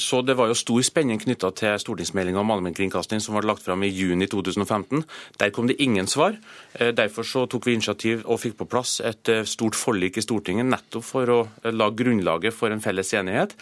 Så 0.00 0.20
Det 0.26 0.36
var 0.36 0.50
jo 0.50 0.56
stor 0.58 0.82
spenning 0.86 1.20
knytta 1.20 1.50
til 1.56 1.76
stortingsmeldinga 1.80 2.40
om 2.40 2.52
allmennkringkasting 2.54 3.22
som 3.22 3.36
ble 3.36 3.46
lagt 3.48 3.64
fram 3.64 3.84
i 3.84 3.90
juni 3.92 4.26
2015. 4.30 5.04
Der 5.40 5.52
kom 5.54 5.68
det 5.70 5.78
ingen 5.82 6.08
svar. 6.10 6.36
Derfor 6.74 7.26
så 7.28 7.44
tok 7.50 7.68
vi 7.68 7.76
initiativ 7.76 8.24
og 8.24 8.40
fikk 8.42 8.58
på 8.60 8.68
plass 8.70 8.98
et 9.04 9.30
stort 9.50 9.78
forlik 9.78 10.18
i 10.18 10.24
Stortinget 10.24 10.68
nettopp 10.68 11.06
for 11.06 11.34
å 11.34 11.40
lage 11.70 12.00
grunnlaget 12.02 12.56
for 12.56 12.74
en 12.74 12.82
felles 12.84 13.12
enighet. 13.16 13.56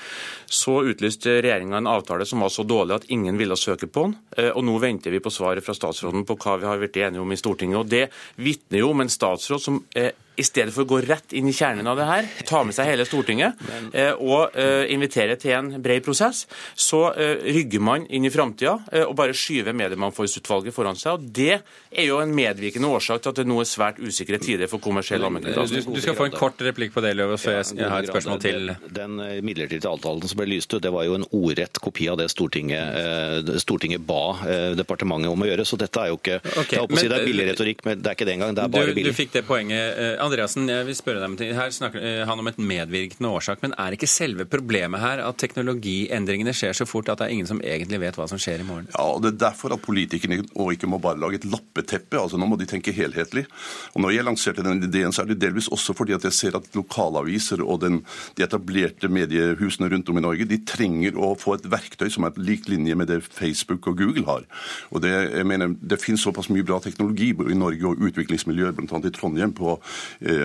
Så 0.46 0.80
utlyste 1.02 1.42
regjeringa 1.42 1.76
en 1.76 1.86
avtale 1.86 2.26
som 2.26 2.40
var 2.40 2.48
så 2.48 2.62
dårlig 2.62 2.94
at 2.94 3.04
ingen 3.10 3.38
ville 3.38 3.56
søke 3.56 3.86
på 3.86 4.06
den. 4.06 4.16
Eh, 4.36 4.50
og 4.54 4.62
nå 4.64 4.78
venter 4.78 5.10
vi 5.10 5.20
på 5.20 5.30
svaret 5.30 5.64
fra 5.64 5.74
statsråden 5.74 6.24
på 6.24 6.36
hva 6.38 6.58
vi 6.60 6.68
har 6.68 6.78
vært 6.78 6.96
enige 6.96 7.22
om 7.22 7.32
i 7.32 7.36
Stortinget. 7.36 7.78
Og 7.78 7.86
Det 7.86 8.08
vitner 8.36 8.78
jo 8.78 8.90
om 8.90 9.00
en 9.00 9.10
statsråd 9.10 9.60
som 9.60 9.82
er 9.94 10.12
i 10.42 10.46
stedet 10.46 10.74
for 10.74 10.84
å 10.84 10.90
gå 10.90 11.00
rett 11.06 11.34
inn 11.36 11.48
i 11.48 11.54
kjernen 11.54 11.86
av 11.88 11.98
det 11.98 12.08
her, 12.08 12.28
ta 12.48 12.62
med 12.66 12.74
seg 12.76 12.90
hele 12.90 13.06
Stortinget 13.06 13.60
eh, 13.94 14.12
og 14.18 14.56
eh, 14.58 14.90
invitere 14.92 15.38
til 15.40 15.54
en 15.56 15.70
bred 15.82 16.02
prosess, 16.04 16.44
så 16.74 17.04
eh, 17.12 17.46
rygger 17.54 17.82
man 17.84 18.06
inn 18.10 18.26
i 18.26 18.32
framtida 18.32 18.74
og 19.06 19.14
bare 19.18 19.34
skyver 19.36 19.74
Mediemangfoldsutvalget 19.76 20.74
foran 20.74 20.98
seg. 20.98 21.14
og 21.16 21.30
Det 21.36 21.54
er 21.54 22.06
jo 22.08 22.18
en 22.22 22.32
medvirkende 22.34 22.90
årsak 22.90 23.22
til 23.22 23.32
at 23.32 23.40
det 23.40 23.46
nå 23.48 23.58
er 23.62 23.68
svært 23.68 24.00
usikre 24.02 24.40
tider 24.42 24.70
for 24.70 24.82
kommersiell 24.82 25.22
allmennkringkasting. 25.22 25.84
Du, 25.86 25.96
du, 25.96 26.02
skal 26.02 26.16
få 26.18 26.28
en 26.28 26.36
kort 26.36 26.60
replikk 26.64 26.94
på 26.94 27.04
det, 27.04 27.14
Løvaas, 27.18 27.44
før 27.44 27.58
jeg 27.60 27.90
har 27.92 28.02
et 28.02 28.10
spørsmål 28.10 28.42
til. 28.42 28.72
Den, 28.88 29.18
den 29.20 29.44
midlertidige 29.46 29.90
avtalen 29.90 30.24
som 30.28 30.40
ble 30.40 30.48
lyst 30.50 30.72
ut, 30.74 30.80
det 30.84 30.92
var 30.94 31.06
jo 31.08 31.16
en 31.18 31.26
ordrett 31.36 31.80
kopi 31.82 32.08
av 32.12 32.18
det 32.20 32.28
Stortinget, 32.32 33.52
Stortinget 33.62 34.04
ba 34.06 34.22
departementet 34.78 35.32
om 35.32 35.44
å 35.44 35.50
gjøre. 35.50 35.66
Så 35.68 35.78
dette 35.80 36.02
er 36.02 36.12
jo 36.12 36.18
ikke 36.20 36.40
okay, 36.42 36.82
men, 36.88 37.00
si 37.00 37.10
Det 37.12 37.18
er 37.18 37.28
billig 37.28 37.48
retorikk, 37.52 37.84
men 37.88 38.02
det 38.02 38.12
er 38.12 38.18
ikke 38.18 38.28
det 38.28 38.36
engang. 38.38 38.56
Det 38.56 38.66
er 38.66 38.72
bare 38.72 38.96
billig. 38.96 39.12
Du 39.12 39.18
fikk 39.18 39.34
det 39.36 39.44
poenget. 39.48 40.02
Andreassen, 40.32 40.64
jeg 40.64 40.86
vil 40.88 40.96
spørre 40.96 41.20
deg 41.20 41.28
om 41.28 41.34
ting. 41.36 41.50
Her 41.52 41.72
snakker 41.74 42.00
eh, 42.00 42.22
han 42.24 42.40
om 42.40 42.46
et 42.48 42.56
medvirkende 42.56 43.28
årsak, 43.36 43.60
men 43.60 43.74
er 43.76 43.92
ikke 43.92 44.08
selve 44.08 44.46
problemet 44.48 45.02
her 45.02 45.20
at 45.20 45.36
teknologiendringene 45.42 46.54
skjer 46.56 46.78
så 46.78 46.86
fort 46.88 47.10
at 47.12 47.20
det 47.20 47.26
er 47.26 47.34
ingen 47.34 47.48
som 47.50 47.58
egentlig 47.60 47.98
vet 48.00 48.16
hva 48.16 48.24
som 48.30 48.40
skjer 48.40 48.62
i 48.62 48.64
morgen? 48.64 48.86
Ja, 48.94 49.10
og 49.12 49.20
Det 49.20 49.34
er 49.34 49.42
derfor 49.42 49.74
at 49.76 49.82
politikerne 49.84 50.38
og 50.56 50.72
ikke 50.72 50.88
må 50.88 50.96
bare 51.04 51.20
lage 51.20 51.36
et 51.36 51.44
lappeteppe. 51.44 52.16
altså 52.16 52.40
Nå 52.40 52.48
må 52.48 52.56
de 52.56 52.68
tenke 52.70 52.94
helhetlig. 52.96 53.44
Og 53.92 54.00
Når 54.06 54.14
jeg 54.14 54.24
lanserte 54.24 54.64
den 54.64 54.80
ideen, 54.86 55.12
så 55.12 55.26
er 55.26 55.34
det 55.34 55.42
delvis 55.42 55.68
også 55.68 55.92
fordi 55.98 56.16
at 56.16 56.24
jeg 56.24 56.32
ser 56.38 56.56
at 56.56 56.70
lokalaviser 56.72 57.60
og 57.60 57.82
den, 57.84 58.00
de 58.38 58.46
etablerte 58.46 59.12
mediehusene 59.12 59.92
rundt 59.92 60.08
om 60.08 60.22
i 60.22 60.24
Norge 60.24 60.48
de 60.48 60.62
trenger 60.64 61.20
å 61.20 61.34
få 61.36 61.58
et 61.58 61.68
verktøy 61.68 62.08
som 62.08 62.24
er 62.24 62.40
lik 62.40 62.72
linje 62.72 62.96
med 62.96 63.12
det 63.12 63.20
Facebook 63.28 63.90
og 63.92 64.00
Google 64.00 64.24
har. 64.30 64.48
Og 64.96 65.04
Det, 65.04 65.12
jeg 65.12 65.44
mener, 65.44 65.76
det 65.76 66.00
finnes 66.00 66.24
såpass 66.24 66.48
mye 66.48 66.64
bra 66.64 66.80
teknologi 66.80 67.34
i 67.36 67.58
Norge 67.58 67.84
og 67.84 68.00
utviklingsmiljøer, 68.08 68.72
bl.a. 68.72 69.04
i 69.04 69.12
Trondheim, 69.12 69.52
på 69.52 69.76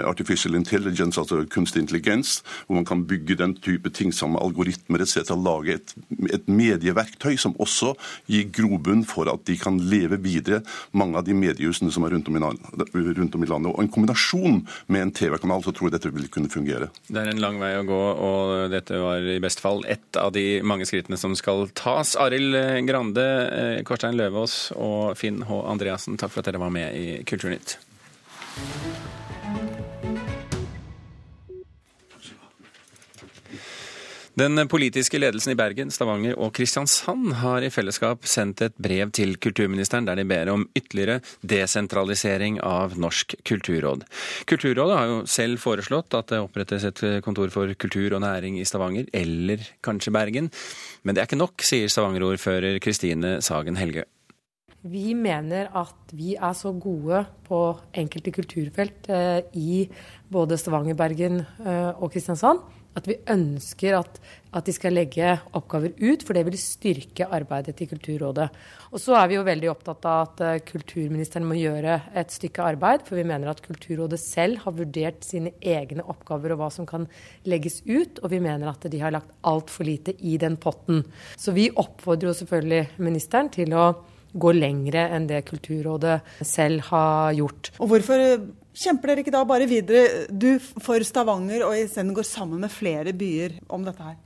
artificial 0.08 0.56
intelligence, 0.56 1.20
altså 1.20 1.44
kunstig 1.52 1.84
intelligens, 1.84 2.42
hvor 2.66 2.80
man 2.80 2.88
kan 2.88 3.06
bygge 3.08 3.38
den 3.40 3.56
type 3.56 3.90
ting 3.90 4.14
som 4.14 4.38
algoritmer 4.40 5.04
etc. 5.04 5.34
Lage 5.38 5.78
et, 5.78 5.94
et 6.34 6.48
medieverktøy 6.50 7.38
som 7.40 7.56
også 7.62 7.94
gir 8.32 8.50
grobunn 8.54 9.04
for 9.08 9.30
at 9.32 9.46
de 9.48 9.58
kan 9.60 9.80
leve 9.80 10.20
videre, 10.24 10.62
mange 10.92 11.20
av 11.20 11.26
de 11.28 11.36
mediehusene 11.38 11.92
som 11.94 12.06
er 12.08 12.16
rundt 12.16 12.30
om, 12.32 12.38
i, 12.38 13.04
rundt 13.20 13.36
om 13.36 13.46
i 13.46 13.50
landet. 13.50 13.74
Og 13.74 13.84
en 13.84 13.92
kombinasjon 13.94 14.62
med 14.88 15.02
en 15.04 15.14
TV-kanal, 15.16 15.64
så 15.66 15.74
tror 15.76 15.90
jeg 15.90 15.98
dette 15.98 16.14
vil 16.14 16.30
kunne 16.34 16.52
fungere. 16.52 16.90
Det 17.08 17.22
er 17.22 17.32
en 17.32 17.44
lang 17.44 17.60
vei 17.62 17.74
å 17.78 17.86
gå, 17.88 18.02
og 18.28 18.72
dette 18.74 19.02
var 19.02 19.26
i 19.36 19.40
best 19.44 19.62
fall 19.64 19.84
ett 19.90 20.20
av 20.20 20.34
de 20.36 20.62
mange 20.68 20.88
skrittene 20.90 21.20
som 21.20 21.36
skal 21.38 21.68
tas. 21.78 22.16
Arild 22.20 22.58
Grande, 22.88 23.28
eh, 23.48 23.84
Korstein 23.88 24.18
Løvaas 24.18 24.72
og 24.76 25.18
Finn 25.20 25.44
H. 25.48 25.62
Andreassen, 25.68 26.18
takk 26.18 26.34
for 26.34 26.44
at 26.44 26.52
dere 26.52 26.64
var 26.64 26.74
med 26.74 26.96
i 26.98 27.08
Kulturnytt. 27.28 27.78
Den 34.38 34.68
politiske 34.70 35.18
ledelsen 35.18 35.56
i 35.56 35.58
Bergen, 35.58 35.90
Stavanger 35.90 36.36
og 36.38 36.52
Kristiansand 36.54 37.32
har 37.40 37.64
i 37.66 37.72
fellesskap 37.74 38.28
sendt 38.30 38.62
et 38.62 38.76
brev 38.78 39.10
til 39.18 39.32
kulturministeren 39.42 40.06
der 40.06 40.20
de 40.20 40.28
ber 40.30 40.52
om 40.54 40.68
ytterligere 40.78 41.24
desentralisering 41.42 42.60
av 42.62 42.94
Norsk 43.02 43.34
kulturråd. 43.50 44.06
Kulturrådet 44.46 45.00
har 45.00 45.10
jo 45.10 45.18
selv 45.26 45.58
foreslått 45.64 46.14
at 46.20 46.30
det 46.30 46.44
opprettes 46.44 46.86
et 46.86 47.02
kontor 47.26 47.50
for 47.50 47.74
kultur 47.82 48.14
og 48.14 48.22
næring 48.28 48.62
i 48.62 48.68
Stavanger, 48.70 49.10
eller 49.10 49.66
kanskje 49.82 50.14
Bergen. 50.14 50.52
Men 51.02 51.18
det 51.18 51.24
er 51.24 51.32
ikke 51.32 51.42
nok, 51.42 51.66
sier 51.66 51.90
Stavanger-ordfører 51.90 52.78
Kristine 52.78 53.40
Sagen 53.42 53.82
Helge. 53.82 54.06
Vi 54.86 55.16
mener 55.18 55.74
at 55.74 56.14
vi 56.14 56.36
er 56.38 56.54
så 56.54 56.78
gode 56.78 57.26
på 57.50 57.66
enkelte 57.98 58.38
kulturfelt 58.38 59.10
eh, 59.10 59.42
i 59.58 59.88
både 60.30 60.62
Stavanger, 60.62 60.94
Bergen 60.94 61.42
eh, 61.42 61.96
og 61.98 62.12
Kristiansand 62.14 62.77
at 62.98 63.08
vi 63.10 63.18
ønsker 63.30 63.98
at, 64.00 64.18
at, 64.52 64.66
de 64.66 64.74
skal 64.76 64.96
legge 64.98 65.36
oppgaver 65.58 65.94
ut, 66.02 66.24
for 66.26 66.38
det 66.38 66.44
vil 66.48 66.58
styrke 66.60 67.28
arbeidet 67.34 67.76
til 67.78 67.92
Kulturrådet. 67.92 68.48
Og 68.92 69.02
så 69.04 69.18
er 69.20 69.30
vi 69.30 69.38
jo 69.38 69.46
veldig 69.48 69.70
opptatt 69.72 70.08
av 70.10 70.24
at 70.26 70.44
uh, 70.44 70.66
kulturministeren 70.66 71.46
må 71.48 71.60
gjøre 71.60 72.00
et 72.18 72.34
stykke 72.34 72.66
arbeid, 72.74 73.06
for 73.08 73.20
vi 73.20 73.28
mener 73.28 73.52
at 73.52 73.62
Kulturrådet 73.66 74.20
selv 74.22 74.64
har 74.66 74.78
vurdert 74.78 75.26
sine 75.28 75.54
egne 75.62 76.06
oppgaver 76.10 76.56
og 76.56 76.64
hva 76.64 76.72
som 76.74 76.90
kan 76.90 77.08
legges 77.48 77.84
ut, 77.86 78.22
og 78.24 78.32
vi 78.34 78.42
mener 78.44 78.72
at 78.72 78.90
de 78.90 79.02
har 79.04 79.14
lagt 79.16 79.34
altfor 79.48 79.88
lite 79.88 80.18
i 80.18 80.38
den 80.42 80.58
potten. 80.62 81.06
Så 81.38 81.54
vi 81.56 81.70
oppfordrer 81.70 82.32
jo 82.32 82.38
selvfølgelig 82.42 83.04
ministeren 83.04 83.52
til 83.54 83.76
å 83.78 83.90
gå 84.38 84.54
lengre 84.56 85.08
enn 85.16 85.28
det 85.30 85.44
Kulturrådet 85.48 86.20
selv 86.46 86.88
har 86.92 87.36
gjort. 87.38 87.72
Og 87.82 87.92
hvorfor 87.92 88.24
Kjemper 88.78 89.10
dere 89.10 89.24
ikke 89.24 89.34
da 89.34 89.42
bare 89.48 89.66
videre 89.70 90.28
du 90.30 90.60
for 90.62 91.02
Stavanger 91.06 91.66
og 91.66 91.74
isteden 91.80 92.14
går 92.14 92.28
sammen 92.30 92.62
med 92.62 92.70
flere 92.70 93.14
byer 93.18 93.58
om 93.74 93.86
dette 93.88 94.06
her? 94.06 94.18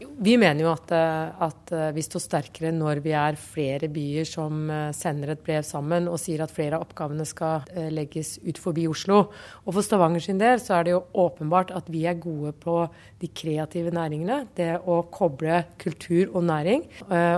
Vi 0.00 0.36
mener 0.40 0.62
jo 0.64 0.70
at, 0.70 0.92
eh, 0.96 1.42
at, 1.44 1.72
eh, 1.72 1.90
vi 1.92 2.00
står 2.00 2.22
sterkere 2.24 2.70
når 2.72 3.02
vi 3.04 3.12
er 3.12 3.36
flere 3.36 3.88
byer 3.92 4.24
som 4.24 4.70
eh, 4.70 4.92
sender 4.96 5.34
et 5.34 5.42
brev 5.44 5.62
sammen 5.66 6.08
og 6.08 6.16
sier 6.22 6.40
at 6.40 6.54
flere 6.54 6.78
av 6.78 6.86
oppgavene 6.86 7.26
skal 7.28 7.66
legges 7.92 8.38
ut 8.46 8.58
forbi 8.62 8.86
Oslo. 8.88 9.26
Og 9.66 9.74
For 9.74 9.84
Stavanger 9.84 10.24
sin 10.24 10.40
del 10.40 10.62
så 10.62 10.78
er 10.78 10.86
det 10.86 10.94
jo 10.94 11.04
åpenbart 11.20 11.74
at 11.76 11.90
vi 11.92 12.06
er 12.06 12.14
gode 12.14 12.54
på 12.62 12.88
de 13.20 13.28
kreative 13.28 13.92
næringene. 13.92 14.46
Det 14.56 14.72
å 14.86 15.02
koble 15.12 15.64
kultur 15.82 16.30
og 16.32 16.44
næring. 16.48 16.86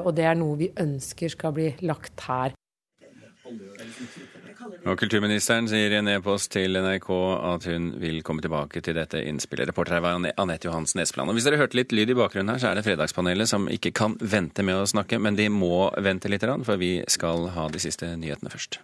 Og 0.04 0.14
det 0.14 0.28
er 0.28 0.38
noe 0.38 0.60
vi 0.60 0.70
ønsker 0.76 1.32
skal 1.32 1.56
bli 1.56 1.72
lagt 1.82 2.28
her. 2.28 2.54
Og 4.86 4.98
Kulturministeren 5.00 5.68
sier 5.70 5.92
i 5.92 5.98
en 5.98 6.10
e-post 6.12 6.52
til 6.54 6.78
NRK 6.78 7.08
at 7.52 7.66
hun 7.70 7.90
vil 8.02 8.20
komme 8.26 8.44
tilbake 8.44 8.82
til 8.84 8.96
dette 8.98 9.22
innspillet. 9.22 9.70
Reporter 9.70 9.98
her 9.98 10.04
var 10.04 10.18
Anette 10.18 10.68
Johansen 10.68 11.02
Espeland. 11.02 11.30
Og 11.30 11.38
hvis 11.38 11.48
dere 11.48 11.60
hørte 11.60 11.78
litt 11.78 11.94
lyd 11.94 12.14
i 12.14 12.18
bakgrunnen 12.18 12.54
her, 12.54 12.62
så 12.62 12.70
er 12.70 12.78
det 12.78 12.86
Fredagspanelet 12.86 13.50
som 13.50 13.68
ikke 13.72 13.94
kan 13.96 14.16
vente 14.20 14.66
med 14.66 14.80
å 14.80 14.88
snakke, 14.88 15.20
men 15.22 15.38
de 15.38 15.48
må 15.52 15.88
vente 16.02 16.30
litt, 16.30 16.46
for 16.66 16.80
vi 16.80 16.96
skal 17.10 17.52
ha 17.54 17.68
de 17.70 17.82
siste 17.82 18.08
nyhetene 18.18 18.50
først. 18.52 18.80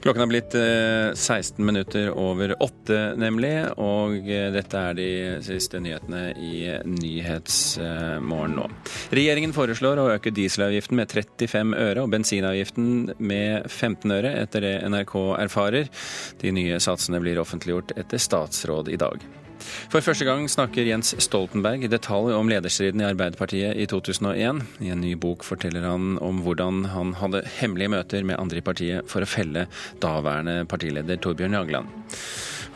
Klokken 0.00 0.22
er 0.24 0.30
blitt 0.30 0.54
16 0.56 1.60
eh, 1.60 1.66
minutter 1.66 2.08
over 2.16 2.54
åtte, 2.62 2.98
nemlig. 3.20 3.52
Og 3.76 4.24
eh, 4.24 4.48
dette 4.54 4.80
er 4.80 4.96
de 4.96 5.08
siste 5.44 5.80
nyhetene 5.82 6.30
i 6.40 6.62
Nyhetsmorgen 6.88 8.56
nå. 8.56 8.64
Regjeringen 9.12 9.52
foreslår 9.56 10.00
å 10.00 10.08
øke 10.14 10.32
dieselavgiften 10.32 10.96
med 11.02 11.12
35 11.12 11.76
øre 11.76 12.06
og 12.06 12.14
bensinavgiften 12.14 13.12
med 13.18 13.68
15 13.68 14.16
øre, 14.16 14.32
etter 14.40 14.64
det 14.64 14.74
NRK 14.88 15.14
erfarer. 15.36 15.92
De 16.40 16.56
nye 16.56 16.80
satsene 16.80 17.20
blir 17.20 17.42
offentliggjort 17.42 17.92
etter 18.00 18.24
statsråd 18.30 18.88
i 18.88 18.98
dag. 19.00 19.28
For 19.62 20.04
første 20.04 20.26
gang 20.28 20.46
snakker 20.50 20.88
Jens 20.88 21.14
Stoltenberg 21.22 21.84
i 21.86 21.90
detalj 21.92 22.34
om 22.36 22.50
lederstriden 22.50 23.02
i 23.02 23.08
Arbeiderpartiet 23.08 23.78
i 23.80 23.86
2001. 23.90 24.62
I 24.84 24.92
en 24.94 25.02
ny 25.04 25.14
bok 25.20 25.44
forteller 25.46 25.86
han 25.86 26.16
om 26.24 26.42
hvordan 26.44 26.84
han 26.94 27.14
hadde 27.20 27.44
hemmelige 27.60 27.94
møter 27.96 28.26
med 28.26 28.40
andre 28.40 28.60
i 28.60 28.66
partiet 28.66 29.10
for 29.10 29.24
å 29.24 29.30
felle 29.30 29.66
daværende 30.02 30.64
partileder 30.70 31.20
Torbjørn 31.20 31.58
Jagland. 31.58 31.92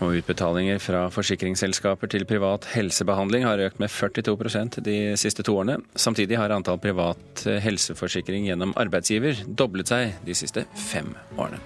Og 0.02 0.18
utbetalinger 0.18 0.80
fra 0.82 1.04
forsikringsselskaper 1.14 2.10
til 2.10 2.26
privat 2.26 2.66
helsebehandling 2.72 3.46
har 3.46 3.62
økt 3.68 3.78
med 3.82 3.92
42% 3.94 4.80
de 4.84 4.98
siste 5.20 5.46
to 5.46 5.54
årene. 5.60 5.78
Samtidig 5.94 6.40
har 6.40 6.54
antall 6.54 6.82
privat 6.82 7.46
helseforsikring 7.64 8.48
gjennom 8.50 8.74
arbeidsgiver 8.80 9.44
doblet 9.46 9.94
seg 9.94 10.18
de 10.26 10.38
siste 10.38 10.66
fem 10.74 11.14
årene. 11.38 11.62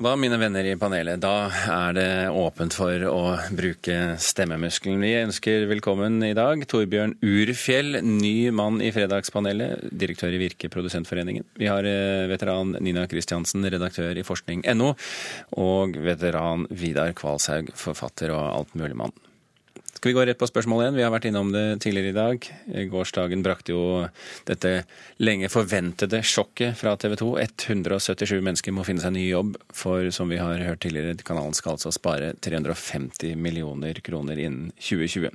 Og 0.00 0.06
da, 0.06 0.14
mine 0.16 0.38
venner 0.40 0.64
i 0.64 0.78
panelet, 0.80 1.20
da 1.20 1.50
er 1.68 1.92
det 1.92 2.04
åpent 2.32 2.72
for 2.72 3.02
å 3.04 3.34
bruke 3.52 4.14
stemmemuskelen. 4.24 5.04
Vi 5.04 5.10
ønsker 5.18 5.66
velkommen 5.68 6.16
i 6.24 6.32
dag 6.32 6.64
Torbjørn 6.72 7.18
Urfjell, 7.20 7.98
ny 8.00 8.48
mann 8.48 8.80
i 8.80 8.94
Fredagspanelet, 8.96 9.90
direktør 9.92 10.32
i 10.32 10.40
Virke 10.40 10.72
Produsentforeningen. 10.72 11.44
Vi 11.60 11.68
har 11.68 11.84
eh, 11.84 12.24
veteran 12.32 12.78
Nina 12.80 13.04
Kristiansen, 13.12 13.68
redaktør 13.68 14.16
i 14.16 14.24
forskning.no, 14.24 14.94
og 15.68 16.00
veteran 16.08 16.64
Vidar 16.72 17.12
Kvalshaug, 17.20 17.68
forfatter 17.76 18.32
og 18.32 18.46
altmuligmann. 18.54 19.12
Skal 19.94 20.08
vi 20.10 20.14
gå 20.16 20.24
rett 20.24 20.38
på 20.40 20.48
spørsmål 20.48 20.82
igjen? 20.84 20.96
Vi 20.96 21.02
har 21.04 21.12
vært 21.12 21.26
innom 21.28 21.50
det 21.52 21.64
tidligere 21.84 22.12
i 22.12 22.16
dag. 22.16 22.46
Gårsdagen 22.88 23.42
brakte 23.44 23.74
jo 23.74 23.82
dette 24.48 24.84
lenge 25.20 25.50
forventede 25.52 26.22
sjokket 26.24 26.78
fra 26.80 26.94
TV 27.00 27.18
2. 27.20 27.28
177 27.68 28.38
mennesker 28.38 28.72
må 28.72 28.86
finne 28.86 29.04
seg 29.04 29.12
ny 29.16 29.26
jobb, 29.26 29.58
for 29.76 30.08
som 30.14 30.32
vi 30.32 30.38
har 30.40 30.62
hørt 30.64 30.80
tidligere, 30.84 31.18
kanalen 31.26 31.56
skal 31.58 31.74
altså 31.76 31.92
spare 31.92 32.32
350 32.40 33.36
millioner 33.36 34.00
kroner 34.06 34.40
innen 34.40 34.70
2020. 34.78 35.34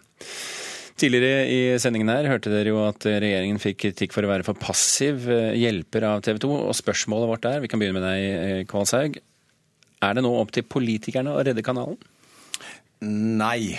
Tidligere 0.95 1.45
i 1.51 1.61
sendingen 1.83 2.09
her 2.13 2.29
hørte 2.31 2.49
dere 2.53 2.71
jo 2.71 2.79
at 2.87 3.03
regjeringen 3.03 3.59
fikk 3.59 3.81
kritikk 3.83 4.15
for 4.15 4.23
å 4.23 4.31
være 4.31 4.47
for 4.47 4.55
passiv 4.55 5.27
hjelper 5.27 6.07
av 6.07 6.23
TV 6.23 6.39
2. 6.45 6.51
Og 6.69 6.77
spørsmålet 6.79 7.31
vårt 7.33 7.47
er, 7.51 7.61
vi 7.61 7.69
kan 7.69 7.81
begynne 7.81 7.99
med 7.99 8.07
deg, 8.07 8.69
Kvalshaug, 8.71 9.19
er 10.05 10.15
det 10.15 10.23
nå 10.23 10.31
opp 10.39 10.55
til 10.55 10.65
politikerne 10.67 11.35
å 11.35 11.43
redde 11.43 11.63
kanalen? 11.65 11.99
Nei. 13.03 13.75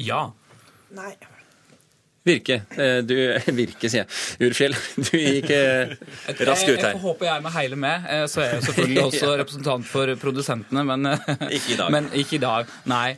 Ja. 0.00 0.26
Nei. 0.94 1.12
Virke. 2.24 2.56
Du, 3.04 3.12
virke, 3.60 3.88
sier 3.92 4.04
jeg. 4.04 4.46
Urfjell, 4.46 4.72
du 5.06 5.10
gikk 5.18 5.50
raskt 6.48 6.70
ut 6.70 6.80
her. 6.80 6.94
Jeg 6.94 7.02
håper 7.02 7.28
jeg 7.28 7.34
er 7.34 7.42
med 7.44 7.54
hele 7.58 7.78
med. 7.84 8.06
Så 8.32 8.40
er 8.40 8.54
jeg 8.54 8.64
selvfølgelig 8.70 9.02
også 9.10 9.32
representant 9.42 9.88
for 9.90 10.14
produsentene, 10.22 10.86
men 10.88 11.10
Ikke 11.50 11.74
i 11.74 11.78
dag. 11.82 11.92
Men 11.92 12.08
ikke 12.16 12.38
i 12.38 12.42
dag, 12.46 12.72
nei. 12.88 13.10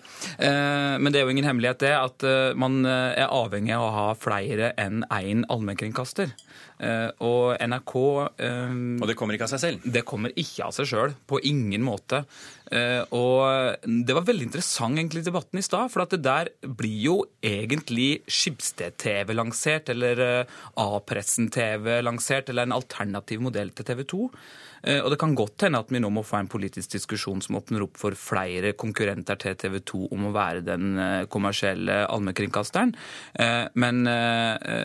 Men 0.42 1.12
det 1.14 1.20
er 1.20 1.28
jo 1.28 1.36
ingen 1.36 1.46
hemmelighet 1.46 1.84
det 1.86 1.94
at 1.94 2.26
man 2.58 2.82
er 2.88 3.28
avhengig 3.28 3.76
av 3.78 3.86
å 3.86 3.94
ha 3.94 4.08
flere 4.18 4.72
enn 4.74 5.06
én 5.06 5.46
allmennkringkaster. 5.54 6.34
Og 7.24 7.54
NRK 7.56 7.94
Og 7.96 9.06
det 9.08 9.14
kommer 9.16 9.38
ikke 9.38 9.46
av 9.46 9.54
seg 9.54 9.62
selv? 9.62 9.86
Det 9.86 10.02
kommer 10.04 10.34
ikke 10.36 10.66
av 10.66 10.74
seg 10.76 10.90
sjøl. 10.90 11.14
På 11.30 11.38
ingen 11.46 11.86
måte. 11.86 12.24
Og 12.66 13.86
det 13.86 14.14
var 14.16 14.26
veldig 14.26 14.48
interessant 14.48 14.98
egentlig 14.98 15.22
debatten 15.26 15.60
i 15.60 15.64
stad, 15.64 15.90
for 15.92 16.02
at 16.02 16.14
det 16.16 16.24
der 16.26 16.50
blir 16.66 16.98
jo 17.04 17.16
egentlig 17.44 18.24
Skibsted-TV 18.26 19.34
lansert, 19.36 19.92
eller 19.94 20.46
A-pressen-TV 20.74 22.00
lansert, 22.02 22.50
eller 22.50 22.66
en 22.66 22.74
alternativ 22.74 23.44
modell 23.46 23.70
til 23.70 23.86
TV 23.86 24.02
2. 24.10 24.30
Og 24.86 25.08
det 25.10 25.18
kan 25.18 25.34
godt 25.34 25.64
hende 25.66 25.80
at 25.82 25.88
vi 25.90 25.98
nå 26.02 26.10
må 26.14 26.22
få 26.26 26.36
en 26.38 26.50
politisk 26.50 26.92
diskusjon 26.92 27.40
som 27.42 27.56
åpner 27.58 27.86
opp 27.86 27.96
for 27.98 28.14
flere 28.18 28.74
konkurrenter 28.78 29.38
til 29.42 29.56
TV 29.58 29.80
2 29.82 30.02
om 30.14 30.28
å 30.28 30.34
være 30.34 30.66
den 30.66 31.00
kommersielle 31.32 32.02
allmennkringkasteren. 32.04 32.92
Men 33.74 34.04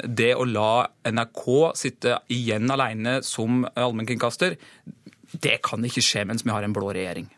det 0.06 0.32
å 0.38 0.48
la 0.50 0.88
NRK 1.10 1.44
sitte 1.78 2.18
igjen 2.34 2.72
alene 2.74 3.20
som 3.26 3.66
allmennkringkaster, 3.74 4.58
det 5.32 5.60
kan 5.66 5.86
ikke 5.86 6.06
skje 6.06 6.26
mens 6.30 6.46
vi 6.46 6.54
har 6.56 6.66
en 6.66 6.74
blå 6.76 6.90
regjering. 6.94 7.30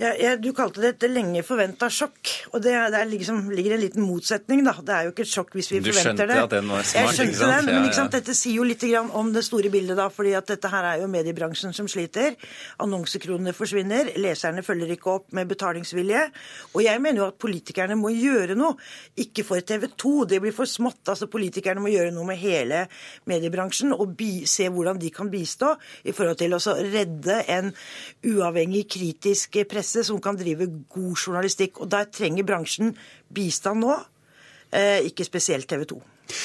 Ja, 0.00 0.14
ja, 0.16 0.36
du 0.40 0.48
kalte 0.56 0.80
det 0.80 0.88
et 0.94 1.04
lenge 1.12 1.42
forventa 1.44 1.88
sjokk. 1.92 2.30
Og 2.56 2.62
det, 2.64 2.72
det 2.94 3.00
liksom, 3.10 3.42
ligger 3.52 3.74
en 3.76 3.82
liten 3.82 4.04
motsetning, 4.06 4.62
da. 4.64 4.72
Det 4.80 4.94
er 4.94 5.08
jo 5.08 5.12
ikke 5.12 5.24
et 5.26 5.30
sjokk 5.30 5.52
hvis 5.58 5.68
vi 5.68 5.80
du 5.84 5.90
forventer 5.90 6.30
det. 6.30 6.32
Du 6.32 6.38
skjønte 6.38 6.46
at 6.48 6.54
den 6.54 6.70
var 6.72 6.86
smart, 6.88 6.96
Jeg 6.96 7.16
skjønte 7.18 7.34
ikke 7.34 7.40
sant? 7.42 7.68
den, 7.68 7.76
men 7.76 7.92
sant? 7.98 8.16
dette 8.16 8.36
sier 8.38 8.56
jo 8.56 8.64
litt 8.66 8.86
grann 8.88 9.10
om 9.20 9.32
det 9.34 9.42
store 9.44 9.68
bildet, 9.72 9.98
da. 10.00 10.06
fordi 10.12 10.32
at 10.38 10.48
dette 10.48 10.70
her 10.72 10.88
er 10.88 11.02
jo 11.02 11.10
mediebransjen 11.12 11.76
som 11.76 11.90
sliter. 11.92 12.38
Annonsekronene 12.82 13.52
forsvinner. 13.56 14.14
Leserne 14.22 14.64
følger 14.64 14.94
ikke 14.96 15.12
opp 15.12 15.36
med 15.36 15.52
betalingsvilje. 15.52 16.24
Og 16.72 16.80
jeg 16.86 17.04
mener 17.04 17.22
jo 17.22 17.28
at 17.28 17.38
politikerne 17.44 17.98
må 18.00 18.14
gjøre 18.16 18.56
noe. 18.56 18.78
Ikke 19.20 19.44
for 19.44 19.60
TV 19.60 19.90
2, 19.92 20.14
det 20.32 20.40
blir 20.40 20.56
for 20.56 20.70
smått. 20.70 21.04
altså 21.12 21.28
Politikerne 21.28 21.84
må 21.84 21.92
gjøre 21.92 22.14
noe 22.16 22.30
med 22.32 22.40
hele 22.40 22.86
mediebransjen 23.28 23.92
og 23.92 24.16
bi 24.16 24.48
se 24.48 24.70
hvordan 24.72 24.96
de 25.02 25.12
kan 25.12 25.28
bistå 25.28 25.74
i 26.08 26.16
forhold 26.16 26.40
til 26.40 26.56
å 26.56 26.62
redde 26.80 27.42
en 27.52 27.68
uavhengig, 28.32 28.86
kritisk 28.96 29.60
presse 29.68 29.81
som 29.84 30.20
kan 30.22 30.38
drive 30.38 30.68
god 30.88 31.16
journalistikk. 31.16 31.80
Og 31.80 31.90
der 31.90 32.10
trenger 32.12 32.46
bransjen 32.46 32.96
bistand 33.34 33.82
nå, 33.84 33.98
eh, 34.72 35.00
ikke 35.08 35.24
spesielt 35.24 35.68
TV 35.68 35.84
2. 35.84 36.02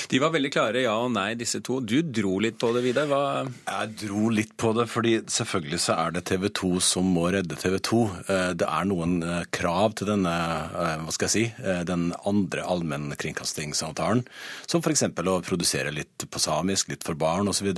De 0.10 0.20
var 0.20 0.32
veldig 0.34 0.50
klare, 0.52 0.82
ja 0.84 0.96
og 1.00 1.12
nei, 1.16 1.34
disse 1.40 1.60
to. 1.64 1.80
Du 1.84 2.00
dro 2.02 2.38
litt 2.44 2.58
på 2.60 2.70
det, 2.76 2.84
Vidar. 2.86 3.08
Hva 3.10 3.22
Jeg 3.46 3.94
dro 4.04 4.30
litt 4.34 4.54
på 4.60 4.74
det, 4.76 4.88
fordi 4.92 5.18
selvfølgelig 5.32 5.80
så 5.84 5.98
er 5.98 6.16
det 6.16 6.24
TV 6.30 6.48
2 6.60 6.72
som 6.84 7.08
må 7.16 7.28
redde 7.34 7.58
TV 7.60 7.78
2. 7.84 8.02
Eh, 8.28 8.52
Det 8.58 8.68
er 8.68 8.88
noen 8.90 9.18
eh, 9.24 9.46
krav 9.54 9.98
til 10.00 10.12
denne, 10.12 10.34
eh, 10.34 10.96
hva 11.04 11.14
skal 11.16 11.28
jeg 11.28 11.36
si, 11.36 11.46
den 11.88 12.10
andre 12.28 12.64
allmennkringkastingsavtalen, 12.68 14.24
som 14.68 14.84
f.eks. 14.84 15.04
å 15.04 15.38
produsere 15.46 15.94
litt 15.94 16.28
på 16.32 16.42
samisk, 16.42 16.92
litt 16.92 17.06
for 17.08 17.20
barn 17.20 17.52
osv. 17.52 17.70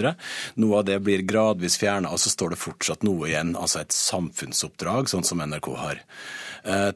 Noe 0.61 0.79
av 0.81 0.85
det 0.87 0.99
blir 1.03 1.25
gradvis 1.27 1.77
fjerna, 1.81 2.13
og 2.13 2.21
så 2.21 2.31
står 2.33 2.53
det 2.53 2.61
fortsatt 2.61 3.05
noe 3.07 3.29
igjen, 3.29 3.55
altså 3.57 3.81
et 3.83 3.95
samfunnsoppdrag, 3.95 5.09
sånn 5.11 5.27
som 5.27 5.41
NRK 5.41 5.71
har. 5.79 6.03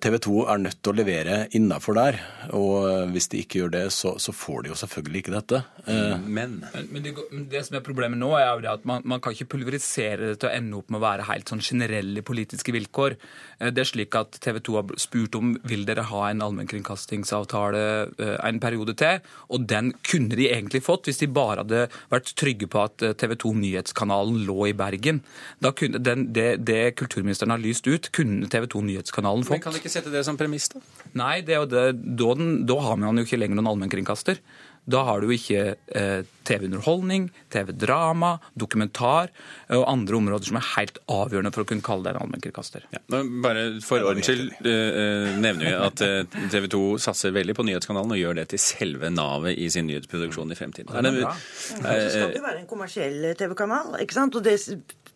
TV 0.03 0.17
2 0.19 0.41
er 0.51 0.59
nødt 0.59 0.81
til 0.83 0.91
å 0.91 0.97
levere 0.97 1.37
innafor 1.55 1.95
der, 1.95 2.19
og 2.55 3.13
hvis 3.13 3.29
de 3.31 3.39
ikke 3.43 3.61
gjør 3.61 3.71
det, 3.77 3.85
så, 3.95 4.15
så 4.19 4.35
får 4.35 4.65
de 4.65 4.73
jo 4.73 4.75
selvfølgelig 4.79 4.92
ikke 5.01 5.33
dette. 5.33 5.63
Eh, 5.87 6.17
Men 6.27 6.63
Men 6.91 7.03
det, 7.03 7.13
men 7.31 7.47
det 7.49 7.65
som 7.65 7.77
er 7.77 7.81
problemet 7.81 8.17
nå, 8.19 8.29
er 8.37 8.53
jo 8.55 8.61
det 8.61 8.69
at 8.71 8.85
man, 8.85 9.01
man 9.05 9.19
kan 9.19 9.33
ikke 9.33 9.49
pulverisere 9.55 10.33
det 10.33 10.39
til 10.39 10.49
å 10.49 10.53
ende 10.53 10.77
opp 10.77 10.89
med 10.89 10.99
å 11.01 11.03
være 11.03 11.27
helt 11.27 11.49
sånn 11.49 11.61
generelle 11.61 12.21
politiske 12.21 12.71
vilkår. 12.71 13.15
Eh, 13.59 13.71
Det 13.71 13.81
er 13.81 13.89
slik 13.89 14.15
at 14.15 14.37
TV 14.39 14.59
2 14.59 14.75
har 14.75 14.83
spurt 15.01 15.35
om 15.35 15.55
vil 15.63 15.85
dere 15.85 16.03
ha 16.03 16.29
en 16.29 16.41
allmennkringkastingsavtale 16.41 17.83
eh, 18.19 18.37
en 18.47 18.59
periode 18.59 18.95
til, 18.99 19.19
og 19.49 19.67
den 19.69 19.93
kunne 20.05 20.35
de 20.37 20.49
egentlig 20.49 20.83
fått 20.85 21.07
hvis 21.09 21.19
de 21.23 21.27
bare 21.27 21.63
hadde 21.63 21.87
vært 22.11 22.33
trygge 22.39 22.67
på 22.69 22.83
at 22.83 22.97
TV 23.17 23.35
2 23.35 23.53
Nyhetskanalen 23.63 24.43
lå 24.47 24.69
i 24.69 24.73
Bergen. 24.77 25.21
Da 25.63 25.71
kunne 25.75 25.99
den, 26.03 26.27
det, 26.33 26.63
det 26.65 26.95
kulturministeren 26.99 27.53
har 27.55 27.61
lyst 27.63 27.87
ut, 27.87 28.11
kunne 28.15 28.49
TV 28.51 28.67
2 28.67 28.81
Nyhetskanalen 28.89 29.43
fått. 29.47 29.57
Men 29.57 29.65
kan 29.65 29.73
de 29.75 29.81
ikke 29.83 29.93
sette 29.93 30.13
det 30.13 30.23
som 30.27 30.37
premiss, 30.39 30.69
da? 30.73 30.81
Nei, 31.19 31.41
det 31.45 31.55
er 31.57 31.63
jo 31.63 31.69
det, 31.71 31.85
da, 32.19 32.33
den, 32.39 32.53
da 32.69 32.79
har 32.83 32.99
man 33.01 33.19
jo 33.21 33.25
ikke 33.27 33.39
lenger 33.41 33.59
noen 33.59 33.71
allmennkringkaster. 33.73 34.39
Da 34.85 35.03
har 35.07 35.21
du 35.21 35.29
jo 35.29 35.35
ikke 35.35 35.75
eh, 35.95 36.25
TV-underholdning, 36.43 37.29
TV-drama, 37.53 38.33
dokumentar 38.59 39.29
eh, 39.31 39.77
og 39.77 39.85
andre 39.87 40.17
områder 40.17 40.49
som 40.49 40.57
er 40.59 40.65
helt 40.73 40.97
avgjørende 41.11 41.53
for 41.55 41.63
å 41.63 41.69
kunne 41.69 41.85
kalle 41.85 42.09
deg 42.09 42.17
en 42.17 42.25
allmennkringkaster. 42.25 42.87
Ja, 42.91 43.01
bare 43.45 43.65
For 43.85 44.03
ordens 44.03 44.27
skyld 44.27 44.67
eh, 44.67 45.29
nevner 45.39 45.69
vi 45.69 45.75
at 45.87 46.03
TV 46.51 46.67
2 46.73 46.81
satser 47.03 47.35
veldig 47.35 47.55
på 47.55 47.65
Nyhetskanalen 47.67 48.15
og 48.15 48.19
gjør 48.19 48.41
det 48.41 48.49
til 48.53 48.61
selve 48.63 49.11
navet 49.13 49.55
i 49.55 49.69
sin 49.71 49.87
nyhetsproduksjon 49.87 50.51
i 50.51 50.57
fremtiden. 50.59 50.91
Det 50.91 51.13
er 51.13 51.21
bra. 51.21 51.31
Så 51.37 51.79
skal 51.79 52.35
det 52.35 52.43
være 52.43 52.59
en 52.65 52.67
kommersiell 52.67 53.29
TV-kanal, 53.39 53.95
ikke 54.03 54.17
sant? 54.17 54.35
Og 54.35 54.43
det 54.43 54.57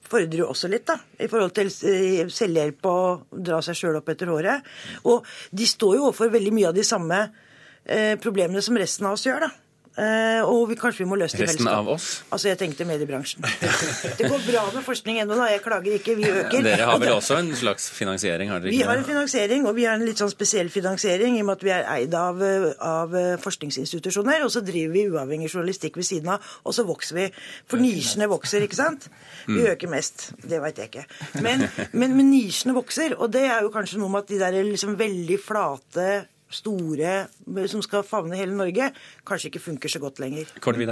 fordrer 0.08 0.40
jo 0.40 0.48
også 0.54 0.70
litt, 0.72 0.86
da, 0.88 0.96
i 1.20 1.28
forhold 1.28 1.52
til 1.58 1.74
selvhjelp 2.32 2.88
og 2.88 3.36
dra 3.44 3.60
seg 3.66 3.76
sjøl 3.76 4.00
opp 4.00 4.14
etter 4.14 4.32
håret. 4.32 4.72
Og 5.12 5.28
de 5.52 5.68
står 5.68 5.98
jo 5.98 6.08
overfor 6.08 6.32
veldig 6.32 6.56
mye 6.56 6.72
av 6.72 6.78
de 6.78 6.88
samme 6.88 7.20
problemene 8.24 8.62
som 8.62 8.78
resten 8.78 9.06
av 9.08 9.18
oss 9.18 9.26
gjør, 9.30 9.48
da. 9.48 9.54
Uh, 9.98 10.44
og 10.46 10.68
vi, 10.70 10.76
kanskje 10.78 11.02
vi 11.02 11.06
må 11.10 11.16
løse 11.18 11.34
det 11.34 11.40
i 11.42 11.46
Resten 11.48 11.66
fellesskap. 11.66 11.80
av 11.82 11.88
oss? 11.90 12.08
Altså, 12.30 12.52
jeg 12.52 12.58
tenkte 12.60 12.86
mediebransjen. 12.86 13.42
det 14.20 14.28
går 14.30 14.44
bra 14.46 14.62
med 14.76 14.84
forskning 14.86 15.18
ennå, 15.24 15.34
da. 15.40 15.48
Jeg 15.50 15.64
klager 15.66 15.96
ikke. 15.98 16.14
Vi 16.20 16.28
øker. 16.30 16.62
Dere 16.68 16.86
har 16.86 17.00
vel 17.02 17.16
også 17.16 17.40
en 17.40 17.50
slags 17.58 17.88
finansiering, 17.96 18.52
har 18.54 18.62
dere 18.62 18.76
vi 18.76 18.84
har 18.86 18.94
en 19.02 19.08
finansiering, 19.08 19.66
og 19.66 19.74
vi 19.80 19.88
har 19.90 19.98
en 19.98 20.06
litt 20.06 20.22
sånn 20.22 20.30
spesiell 20.30 20.70
finansiering 20.70 21.40
i 21.40 21.42
og 21.42 21.50
med 21.50 21.58
at 21.58 21.66
vi 21.66 21.74
er 21.80 21.90
eid 21.96 22.14
av, 22.14 22.44
eh, 22.46 22.68
av 22.92 23.18
eh, 23.18 23.32
forskningsinstitusjoner. 23.42 24.46
Og 24.46 24.54
så 24.54 24.62
driver 24.70 24.94
vi 25.00 25.08
uavhengig 25.10 25.50
journalistikk 25.50 25.98
ved 25.98 26.06
siden 26.14 26.30
av, 26.36 26.46
og 26.62 26.78
så 26.78 26.86
vokser 26.86 27.18
vi. 27.24 27.28
For 27.66 27.82
nisjene 27.82 28.30
vokser, 28.30 28.70
ikke 28.70 28.78
sant? 28.84 29.10
Vi 29.50 29.58
Mm. 29.64 29.72
øker 29.74 29.90
mest. 29.98 30.28
Det 30.46 30.62
veit 30.62 30.78
jeg 30.78 30.92
ikke. 30.94 31.08
Men, 31.42 31.66
men, 31.98 32.14
men 32.22 32.30
nisjene 32.30 32.78
vokser, 32.78 33.18
og 33.18 33.34
det 33.34 33.48
er 33.50 33.66
jo 33.66 33.74
kanskje 33.74 33.98
noe 33.98 34.14
med 34.14 34.28
at 34.28 34.30
de 34.36 34.44
der 34.46 34.62
liksom 34.62 34.94
veldig 35.02 35.42
flate 35.42 36.28
store 36.50 37.28
som 37.68 37.82
skal 37.84 38.06
favne 38.08 38.38
hele 38.40 38.56
Norge, 38.56 38.92
kanskje 39.28 39.52
ikke 39.52 39.64
funker 39.64 39.92
så 39.92 40.02
godt 40.04 40.22
lenger. 40.24 40.50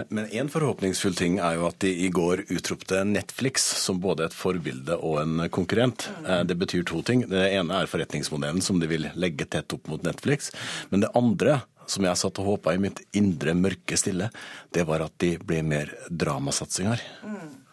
Men 0.10 0.28
en 0.28 0.50
forhåpningsfull 0.52 1.16
ting 1.16 1.40
er 1.40 1.58
jo 1.60 1.68
at 1.70 1.80
de 1.84 1.92
i 2.06 2.10
går 2.14 2.46
utropte 2.56 3.04
Netflix 3.08 3.66
som 3.84 4.00
både 4.04 4.28
et 4.28 4.36
forbilde 4.36 4.98
og 5.00 5.22
en 5.24 5.50
konkurrent. 5.50 6.10
Eh, 6.28 6.44
Det 6.44 6.58
betyr 6.58 6.84
to 6.86 7.02
ting. 7.02 7.28
Det 7.30 7.54
ene 7.54 7.82
er 7.82 7.88
forretningsmodellen 7.88 8.62
som 8.62 8.80
de 8.80 8.88
vil 8.88 9.10
legge 9.16 9.46
tett 9.46 9.74
opp 9.74 9.88
mot 9.88 10.04
Netflix. 10.04 10.52
Men 10.90 11.02
det 11.02 11.14
andre 11.16 11.62
som 11.88 12.04
jeg 12.04 12.18
satt 12.18 12.40
og 12.42 12.46
håpa 12.46 12.74
i 12.74 12.82
mitt 12.82 13.02
indre 13.14 13.54
mørke 13.54 13.98
stille, 13.98 14.32
det 14.74 14.86
var 14.88 15.06
at 15.06 15.14
de 15.22 15.36
ble 15.38 15.62
mer 15.64 15.92
dramasatsing 16.10 16.90
her. 16.90 17.02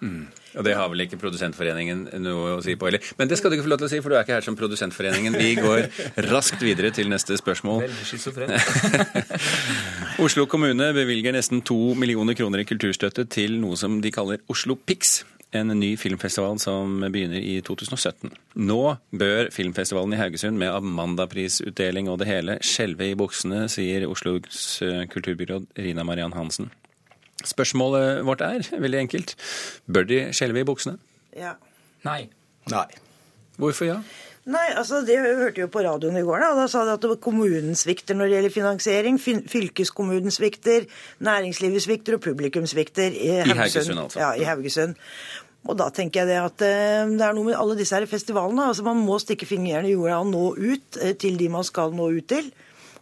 Mm. 0.03 0.23
Og 0.59 0.65
det 0.67 0.75
har 0.77 0.89
vel 0.93 1.05
ikke 1.05 1.19
Produsentforeningen 1.21 2.05
noe 2.21 2.57
å 2.57 2.63
si 2.65 2.75
på 2.77 2.89
heller. 2.89 3.03
Men 3.19 3.31
det 3.31 3.39
skal 3.39 3.53
du 3.53 3.57
ikke 3.57 3.67
få 3.69 3.73
lov 3.73 3.83
til 3.83 3.89
å 3.89 3.93
si, 3.93 4.01
for 4.05 4.13
du 4.13 4.19
er 4.19 4.27
ikke 4.27 4.37
her 4.37 4.47
som 4.47 4.59
Produsentforeningen. 4.59 5.37
Vi 5.39 5.55
går 5.61 5.87
raskt 6.29 6.63
videre 6.65 6.91
til 6.95 7.09
neste 7.13 7.39
spørsmål. 7.41 7.87
Oslo 10.27 10.47
kommune 10.51 10.91
bevilger 10.97 11.37
nesten 11.37 11.63
to 11.65 11.95
millioner 11.99 12.37
kroner 12.39 12.65
i 12.65 12.67
kulturstøtte 12.69 13.29
til 13.33 13.61
noe 13.63 13.79
som 13.81 14.01
de 14.03 14.13
kaller 14.15 14.43
Oslo 14.53 14.77
Pix. 14.77 15.23
en 15.53 15.69
ny 15.69 15.91
filmfestival 16.01 16.57
som 16.59 17.03
begynner 17.13 17.37
i 17.45 17.59
2017. 17.61 18.31
Nå 18.65 18.97
bør 19.13 19.51
filmfestivalen 19.53 20.15
i 20.17 20.21
Haugesund 20.21 20.57
med 20.57 20.73
Amandaprisutdeling 20.73 22.09
og 22.09 22.23
det 22.23 22.31
hele 22.31 22.57
skjelve 22.65 23.11
i 23.11 23.19
buksene, 23.21 23.67
sier 23.69 24.09
Oslos 24.09 24.81
kulturbyråd 25.13 25.69
Rina 25.77 26.09
Mariann 26.09 26.33
Hansen. 26.33 26.73
Spørsmålet 27.45 28.21
vårt 28.27 28.43
er 28.47 28.67
veldig 28.79 29.01
enkelt. 29.07 29.35
Bør 29.91 30.05
de 30.07 30.21
skjelve 30.37 30.63
i 30.63 30.67
buksene? 30.69 30.99
Ja. 31.37 31.55
Nei. 32.07 32.29
Nei. 32.71 32.87
Hvorfor 33.59 33.89
ja? 33.89 33.97
Nei, 34.43 34.65
altså 34.75 35.05
Det 35.07 35.15
hørte 35.23 35.61
jo 35.63 35.69
på 35.71 35.83
radioen 35.87 36.17
i 36.19 36.23
går. 36.27 36.41
Da 36.43 36.49
Da 36.59 36.67
sa 36.71 36.85
de 36.85 36.95
at 36.97 37.03
det 37.05 37.11
var 37.13 37.21
kommunen 37.23 37.77
svikter 37.79 38.17
når 38.19 38.27
det 38.31 38.37
gjelder 38.37 38.55
finansiering. 38.57 39.19
fin- 39.23 39.45
Fylkeskommunen 39.49 40.31
svikter, 40.35 40.87
næringslivet 41.23 41.83
svikter 41.85 42.15
og 42.19 42.21
publikum 42.25 42.67
svikter. 42.67 43.11
I 43.15 43.43
Haugesund, 43.47 43.99
altså. 43.99 44.19
Ja, 44.19 44.33
i 44.35 44.43
Haugesund. 44.45 44.95
Og 45.65 45.77
da 45.79 45.91
tenker 45.95 46.21
jeg 46.25 46.29
det 46.33 46.41
at 46.43 46.63
eh, 46.67 47.07
det 47.07 47.23
er 47.23 47.33
noe 47.37 47.45
med 47.47 47.55
alle 47.55 47.77
disse 47.79 47.95
her 47.95 48.07
festivalene. 48.11 48.65
altså 48.67 48.83
Man 48.83 48.97
må 49.07 49.19
stikke 49.23 49.47
fingrene 49.47 49.87
i 49.89 49.93
jorda 49.95 50.19
og 50.25 50.27
nå 50.33 50.57
ut 50.59 50.99
eh, 51.01 51.15
til 51.15 51.37
de 51.39 51.49
man 51.49 51.63
skal 51.63 51.95
nå 51.95 52.09
ut 52.19 52.27
til. 52.27 52.51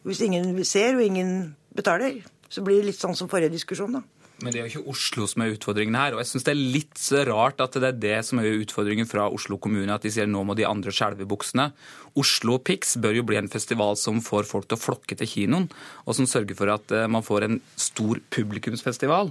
Hvis 0.04 0.20
ingen 0.20 0.62
ser 0.64 0.96
og 0.96 1.02
ingen 1.04 1.56
betaler, 1.76 2.20
så 2.52 2.60
blir 2.64 2.80
det 2.82 2.90
litt 2.90 3.00
sånn 3.00 3.16
som 3.16 3.28
forrige 3.32 3.52
diskusjon, 3.56 3.96
da. 3.96 4.02
Men 4.40 4.54
det 4.54 4.60
er 4.60 4.66
jo 4.66 4.70
ikke 4.80 4.92
Oslo 4.94 5.26
som 5.28 5.44
er 5.44 5.52
utfordringen 5.54 5.96
her. 5.98 6.14
Og 6.14 6.22
jeg 6.22 6.30
syns 6.30 6.46
det 6.46 6.52
er 6.54 6.62
litt 6.76 7.02
rart 7.28 7.60
at 7.60 7.76
det 7.76 7.90
er 7.90 8.00
det 8.04 8.20
som 8.26 8.40
er 8.40 8.62
utfordringen 8.62 9.08
fra 9.08 9.28
Oslo 9.28 9.58
kommune, 9.60 9.92
at 9.92 10.06
de 10.06 10.12
sier 10.14 10.30
nå 10.30 10.42
må 10.46 10.56
de 10.58 10.68
andre 10.68 10.94
skjelve 10.94 11.28
buksene. 11.28 11.70
Oslo 12.18 12.56
Pics 12.64 12.96
bør 13.02 13.20
jo 13.20 13.26
bli 13.28 13.38
en 13.40 13.52
festival 13.52 13.98
som 14.00 14.22
får 14.24 14.48
folk 14.48 14.70
til 14.70 14.78
å 14.78 14.82
flokke 14.82 15.18
til 15.20 15.30
kinoen, 15.30 15.68
og 16.06 16.16
som 16.16 16.28
sørger 16.28 16.58
for 16.58 16.72
at 16.72 16.96
eh, 16.96 17.08
man 17.10 17.26
får 17.26 17.46
en 17.46 17.60
stor 17.78 18.22
publikumsfestival. 18.34 19.30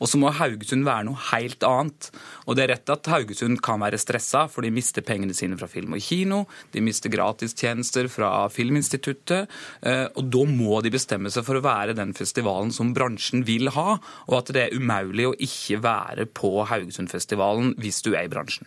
Og 0.00 0.10
så 0.10 0.18
må 0.20 0.32
Haugesund 0.34 0.84
være 0.86 1.06
noe 1.08 1.20
helt 1.30 1.64
annet. 1.66 2.10
Og 2.46 2.56
det 2.56 2.64
er 2.64 2.72
rett 2.74 2.92
at 2.92 3.10
Haugesund 3.10 3.60
kan 3.64 3.80
være 3.82 4.00
stressa, 4.00 4.46
for 4.52 4.66
de 4.66 4.72
mister 4.74 5.04
pengene 5.06 5.34
sine 5.36 5.58
fra 5.58 5.68
film 5.70 5.96
og 5.96 6.04
kino. 6.04 6.44
De 6.74 6.82
mister 6.84 7.12
gratistjenester 7.12 8.10
fra 8.12 8.48
Filminstituttet. 8.52 9.48
eh, 9.82 10.06
Og 10.16 10.30
da 10.30 10.44
må 10.44 10.82
de 10.82 10.90
bestemme 10.90 11.30
seg 11.30 11.44
for 11.44 11.58
å 11.58 11.64
være 11.64 11.96
den 11.96 12.14
festivalen 12.14 12.72
som 12.72 12.94
bransjen 12.94 13.44
vil 13.46 13.70
ha, 13.74 13.98
og 14.28 14.38
at 14.38 14.52
det 14.52 14.66
er 14.66 14.76
umulig 14.76 15.26
å 15.28 15.36
ikke 15.38 15.82
være 15.82 16.26
på 16.26 16.64
Haugesundfestivalen 16.68 17.74
hvis 17.80 18.02
du 18.02 18.14
er 18.14 18.26
i 18.26 18.32
bransjen. 18.32 18.66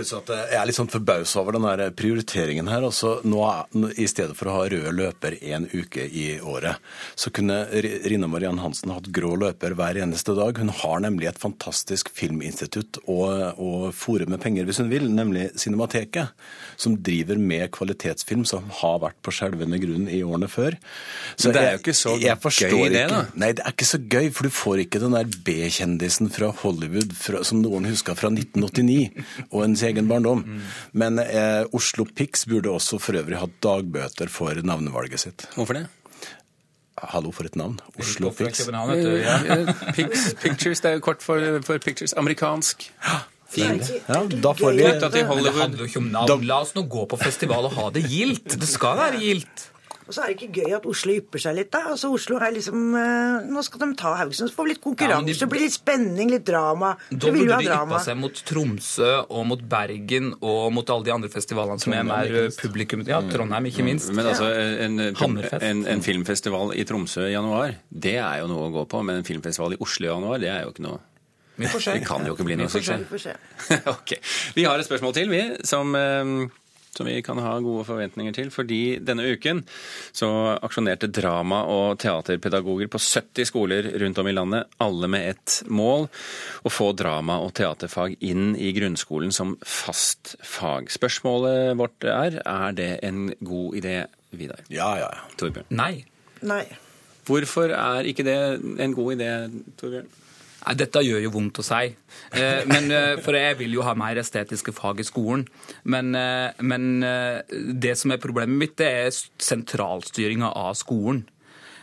Pluss 0.00 0.14
at 0.16 0.30
jeg 0.32 0.56
er 0.56 0.64
litt 0.64 0.78
sånn 0.78 0.88
forbausa 0.88 1.42
over 1.42 1.58
den 1.58 1.66
der 1.68 1.90
prioriteringen 1.92 2.68
her. 2.72 2.86
Altså, 2.88 3.18
nå 3.28 3.40
er, 3.44 3.66
I 4.00 4.06
stedet 4.08 4.32
for 4.38 4.48
å 4.48 4.54
ha 4.56 4.62
rød 4.72 4.86
løper 4.96 5.34
én 5.44 5.66
uke 5.76 6.06
i 6.08 6.38
året, 6.40 6.80
så 7.20 7.28
kunne 7.36 7.58
R- 7.68 7.88
Rina 8.08 8.28
Mariann 8.30 8.62
Hansen 8.62 8.92
hatt 8.94 9.10
grå 9.12 9.34
løper 9.42 9.74
hver 9.76 9.98
eneste 10.00 10.32
dag. 10.38 10.56
Hun 10.56 10.72
har 10.80 11.02
nemlig 11.04 11.28
et 11.28 11.40
fantastisk 11.42 12.08
filminstitutt 12.16 13.02
å, 13.04 13.18
og 13.60 13.90
forum 13.96 14.32
med 14.32 14.40
penger 14.40 14.64
hvis 14.68 14.80
hun 14.80 14.88
vil, 14.88 15.04
nemlig 15.12 15.50
Cinemateket, 15.60 16.32
som 16.80 16.96
driver 17.04 17.36
med 17.36 17.68
kvalitetsfilm 17.76 18.46
som 18.48 18.70
har 18.80 18.96
vært 19.04 19.20
på 19.26 19.34
skjelvende 19.36 19.82
grunn 19.84 20.08
i 20.08 20.22
årene 20.24 20.48
før. 20.48 20.78
Men 21.44 21.54
det 21.58 21.64
er 21.66 21.76
jo 21.76 21.82
ikke 21.82 21.96
så 22.00 22.16
jeg 22.16 22.38
jeg 22.40 22.72
gøy 22.72 22.88
det, 22.96 23.04
da. 23.12 23.20
Nei, 23.36 23.52
det 23.58 23.66
er 23.66 23.76
ikke 23.76 23.90
så 23.90 24.00
gøy, 24.00 24.30
for 24.32 24.48
du 24.48 24.54
får 24.62 24.84
ikke 24.86 25.04
den 25.04 25.18
der 25.18 25.28
B-kjendisen 25.44 26.32
fra 26.32 26.48
Hollywood 26.62 27.12
fra, 27.20 27.44
som 27.44 27.60
noen 27.60 27.90
husker 27.90 28.16
fra 28.16 28.32
1989 28.32 29.26
og 29.50 29.60
ens 29.66 29.84
egen 29.90 30.10
barndom. 30.10 30.44
Men 30.92 31.20
eh, 31.22 31.64
Oslo 31.76 32.06
Pics 32.08 32.46
burde 32.50 32.72
også 32.72 33.00
for 33.02 33.18
øvrig 33.20 33.40
hatt 33.40 33.56
dagbøter 33.64 34.30
for 34.32 34.60
navnevalget 34.64 35.26
sitt. 35.26 35.48
Hvorfor 35.56 35.80
det? 35.80 35.86
Hallo, 37.00 37.30
for 37.32 37.48
et 37.48 37.56
navn. 37.56 37.78
Oslo? 37.98 38.32
Ja. 38.36 39.38
Eh, 39.56 39.74
pictures, 40.42 40.80
det 40.80 40.90
er 40.90 40.98
jo 40.98 41.04
kort 41.04 41.22
for, 41.24 41.60
for 41.64 41.80
pictures. 41.80 42.12
Amerikansk. 42.12 42.90
Fint. 43.50 43.88
Ja, 44.06 44.20
da 44.30 44.52
får 44.54 44.76
vi 44.76 44.84
Men 44.84 45.00
det 45.10 45.24
handler 45.26 45.80
jo 45.80 45.88
ikke 45.88 45.98
om 45.98 46.10
navn. 46.12 46.44
La 46.46 46.60
oss 46.62 46.74
nå 46.76 46.84
gå 46.86 47.06
på 47.10 47.18
festival 47.18 47.66
og 47.66 47.74
ha 47.78 47.88
det 47.96 48.04
gildt. 48.06 48.54
Det 48.60 48.68
skal 48.68 48.98
være 49.00 49.22
gildt. 49.24 49.70
Og 50.10 50.14
så 50.16 50.24
er 50.24 50.32
det 50.32 50.40
ikke 50.40 50.64
gøy 50.64 50.72
at 50.74 50.86
Oslo 50.90 51.12
ypper 51.14 51.38
seg 51.38 51.54
litt, 51.54 51.68
da. 51.70 51.84
Altså 51.92 52.08
Oslo 52.10 52.40
er 52.42 52.50
liksom 52.56 52.96
eh, 52.98 53.44
Nå 53.46 53.62
skal 53.62 53.84
de 53.84 53.88
ta 54.00 54.16
Haugesund, 54.18 54.50
så 54.50 54.56
får 54.56 54.66
vi 54.66 54.72
litt 54.72 54.80
Ja, 54.80 54.86
konkurranse, 54.88 55.26
de- 55.30 55.36
det 55.44 55.48
blir 55.52 55.62
litt 55.62 55.76
spenning, 55.76 56.32
litt 56.34 56.44
drama. 56.48 56.96
Da 57.12 57.30
Vi 57.30 57.36
vil 57.36 57.46
jo 57.46 57.52
burde 57.52 57.62
de 57.62 57.68
drama. 57.70 57.94
yppa 57.94 58.00
seg 58.08 58.18
mot 58.18 58.40
Tromsø 58.50 59.10
og 59.30 59.46
mot 59.46 59.62
Bergen 59.70 60.32
og 60.40 60.72
mot 60.74 60.90
alle 60.90 61.06
de 61.06 61.12
andre 61.14 61.30
festivalene 61.30 61.78
som 61.80 61.94
er 61.94 62.02
Trondheim, 62.02 62.34
mer 62.34 62.56
publikum. 62.58 63.04
Ja, 63.06 63.20
Trondheim, 63.30 63.70
ikke 63.70 63.86
minst. 63.86 64.10
Men 64.12 64.26
altså, 64.32 64.50
en, 64.50 64.98
en, 64.98 65.86
en 65.94 66.02
filmfestival 66.02 66.74
i 66.74 66.84
Tromsø 66.90 67.28
i 67.28 67.36
januar, 67.36 67.76
det 67.92 68.16
er 68.18 68.40
jo 68.42 68.50
noe 68.50 68.66
å 68.66 68.74
gå 68.80 68.84
på. 68.90 69.04
Men 69.06 69.22
en 69.22 69.28
filmfestival 69.30 69.78
i 69.78 69.80
Oslo 69.86 70.08
i 70.08 70.10
januar, 70.10 70.42
det 70.42 70.50
er 70.50 70.64
jo 70.66 70.74
ikke 70.74 70.88
noe 70.90 70.98
Vi 71.60 71.68
får 71.68 71.82
se. 71.84 71.92
Det 71.98 72.06
kan 72.08 72.24
jo 72.24 72.32
ikke 72.34 72.44
bli 72.48 72.56
noe 72.56 72.70
suksess. 72.72 73.02
Vi 73.04 73.10
får 73.14 73.20
se. 73.20 73.34
ok. 73.94 74.14
Vi 74.56 74.64
har 74.64 74.80
et 74.80 74.86
spørsmål 74.88 75.12
til, 75.18 75.28
vi, 75.28 75.42
som, 75.68 75.94
eh, 75.94 76.48
som 77.00 77.08
vi 77.08 77.22
kan 77.24 77.40
ha 77.40 77.54
gode 77.64 77.86
forventninger 77.88 78.34
til. 78.36 78.50
Fordi 78.52 78.98
denne 79.00 79.24
uken 79.32 79.62
så 80.12 80.28
aksjonerte 80.60 81.08
drama- 81.08 81.62
og 81.70 81.98
teaterpedagoger 82.02 82.90
på 82.92 83.00
70 83.00 83.48
skoler 83.48 83.88
rundt 84.02 84.20
om 84.20 84.28
i 84.28 84.34
landet, 84.36 84.68
alle 84.84 85.08
med 85.08 85.30
ett 85.32 85.62
mål 85.66 86.08
å 86.64 86.72
få 86.72 86.90
drama- 86.96 87.40
og 87.40 87.54
teaterfag 87.56 88.18
inn 88.20 88.52
i 88.56 88.74
grunnskolen 88.76 89.32
som 89.32 89.56
fast 89.64 90.36
fag. 90.44 90.92
Spørsmålet 90.92 91.72
vårt 91.80 92.04
er 92.04 92.42
er 92.44 92.76
det 92.76 92.92
en 93.06 93.30
god 93.40 93.80
idé, 93.80 94.04
Vidar? 94.30 94.60
Ja, 94.68 94.92
ja, 95.00 95.08
ja. 95.08 95.24
Torbjørn? 95.40 95.72
Nei. 95.74 96.04
Nei. 96.46 96.64
Hvorfor 97.26 97.72
er 97.72 98.06
ikke 98.10 98.24
det 98.26 98.38
en 98.84 98.94
god 98.94 99.16
idé, 99.16 99.30
Torbjørn? 99.80 100.10
Nei, 100.60 100.76
Dette 100.76 101.02
gjør 101.04 101.22
jo 101.24 101.32
vondt 101.34 101.60
å 101.62 101.64
si. 101.64 101.90
Eh, 102.36 102.62
men, 102.68 102.90
eh, 102.92 103.16
for 103.24 103.36
jeg 103.36 103.56
vil 103.62 103.78
jo 103.78 103.84
ha 103.86 103.94
mer 103.96 104.20
estetiske 104.20 104.74
fag 104.76 105.00
i 105.00 105.08
skolen. 105.08 105.46
Men, 105.84 106.14
eh, 106.14 106.52
men 106.60 107.00
det 107.80 107.96
som 107.98 108.12
er 108.12 108.18
problemet 108.18 108.56
mitt, 108.56 108.76
det 108.76 108.86
er 108.86 109.10
sentralstyringa 109.38 110.54
av 110.54 110.74
skolen. 110.74 111.24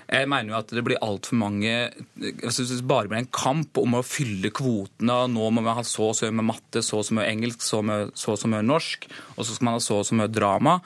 Jeg 0.07 0.27
mener 0.29 0.53
jo 0.53 0.59
at 0.59 0.69
det 0.71 0.85
blir 0.85 1.01
altfor 1.03 1.35
mange 1.35 1.67
jeg 1.67 2.51
synes 2.55 2.79
Det 2.79 2.87
bare 2.87 3.09
blir 3.09 3.17
en 3.17 3.25
kamp 3.25 3.77
om 3.77 3.97
å 3.97 4.05
fylle 4.05 4.53
kvotene. 4.55 5.27
Nå 5.27 5.51
må 5.51 5.61
vi 5.61 5.75
ha 5.75 5.83
så 5.83 6.11
og 6.11 6.15
så 6.15 6.31
mye 6.31 6.47
matte, 6.47 6.79
så 6.79 6.99
og 7.01 7.05
så 7.05 7.17
mye 7.17 7.27
engelsk, 7.27 7.59
så, 7.59 7.83
og 7.83 8.39
så 8.39 8.47
mye 8.47 8.63
norsk. 8.63 9.03
Og 9.35 9.43
så 9.43 9.53
skal 9.53 9.65
man 9.65 9.73
ha 9.73 9.79
så 9.79 9.99
og 9.99 10.05
så 10.05 10.15
mye 10.15 10.31
drama. 10.31 10.79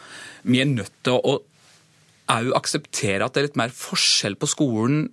Vi 0.43 0.62
er 0.62 0.65
nødt 0.65 1.04
til 1.04 1.19
å 1.21 1.38
òg 2.32 2.54
akseptere 2.56 3.25
at 3.25 3.34
det 3.34 3.41
er 3.41 3.47
litt 3.49 3.60
mer 3.60 3.69
forskjell 3.75 4.38
på 4.39 4.49
skolen 4.49 5.12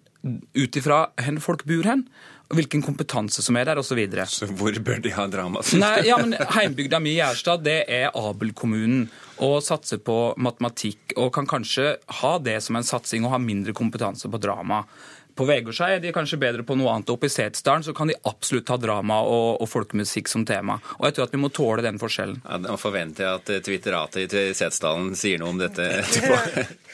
ut 0.54 0.76
ifra 0.78 1.08
hvor 1.14 1.40
folk 1.42 1.64
bor 1.68 1.86
hen, 1.86 2.06
og 2.06 2.37
hvilken 2.54 2.82
kompetanse 2.84 3.42
som 3.44 3.56
er 3.60 3.68
der, 3.68 3.80
osv. 3.80 4.00
Så 4.24 4.46
så 4.46 4.48
hvor 4.48 4.78
bør 4.84 5.02
de 5.04 5.12
ha 5.12 5.26
drama? 5.28 5.62
Nei, 5.76 6.06
ja, 6.08 6.16
men 6.22 6.36
Heimbygda 6.54 7.00
mi 7.02 7.12
i 7.16 7.18
Gjerstad 7.18 7.64
det 7.66 7.82
er 7.92 8.08
Abel-kommunen 8.16 9.08
og 9.44 9.60
satser 9.64 10.00
på 10.02 10.34
matematikk. 10.40 11.14
Og 11.20 11.32
kan 11.34 11.48
kanskje 11.48 11.96
ha 12.22 12.34
det 12.42 12.58
som 12.64 12.78
en 12.78 12.86
satsing 12.86 13.26
og 13.26 13.36
ha 13.36 13.42
mindre 13.42 13.76
kompetanse 13.76 14.30
på 14.32 14.40
drama. 14.40 14.84
På 15.38 15.44
Vegårshei 15.46 15.92
er 15.94 16.00
de 16.02 16.10
kanskje 16.10 16.34
bedre 16.40 16.64
på 16.66 16.74
noe 16.74 16.90
annet. 16.90 17.12
Oppe 17.14 17.28
i 17.28 17.30
Setesdalen 17.30 17.84
så 17.86 17.92
kan 17.94 18.10
de 18.10 18.16
absolutt 18.26 18.72
ha 18.72 18.78
drama 18.80 19.20
og, 19.22 19.60
og 19.62 19.68
folkemusikk 19.70 20.26
som 20.26 20.42
tema. 20.48 20.80
Og 20.96 21.06
jeg 21.06 21.14
tror 21.14 21.28
at 21.28 21.36
vi 21.36 21.42
må 21.44 21.52
tåle 21.54 21.84
den 21.84 22.00
forskjellen. 22.02 22.40
Ja, 22.42 22.58
da 22.64 22.74
forventer 22.80 23.22
jeg 23.22 23.42
at 23.42 23.52
eh, 23.54 23.60
Twitteratet 23.68 24.34
i 24.34 24.48
Setesdalen 24.50 25.12
sier 25.18 25.38
noe 25.38 25.52
om 25.54 25.60
dette 25.60 25.86
etterpå. 26.00 26.40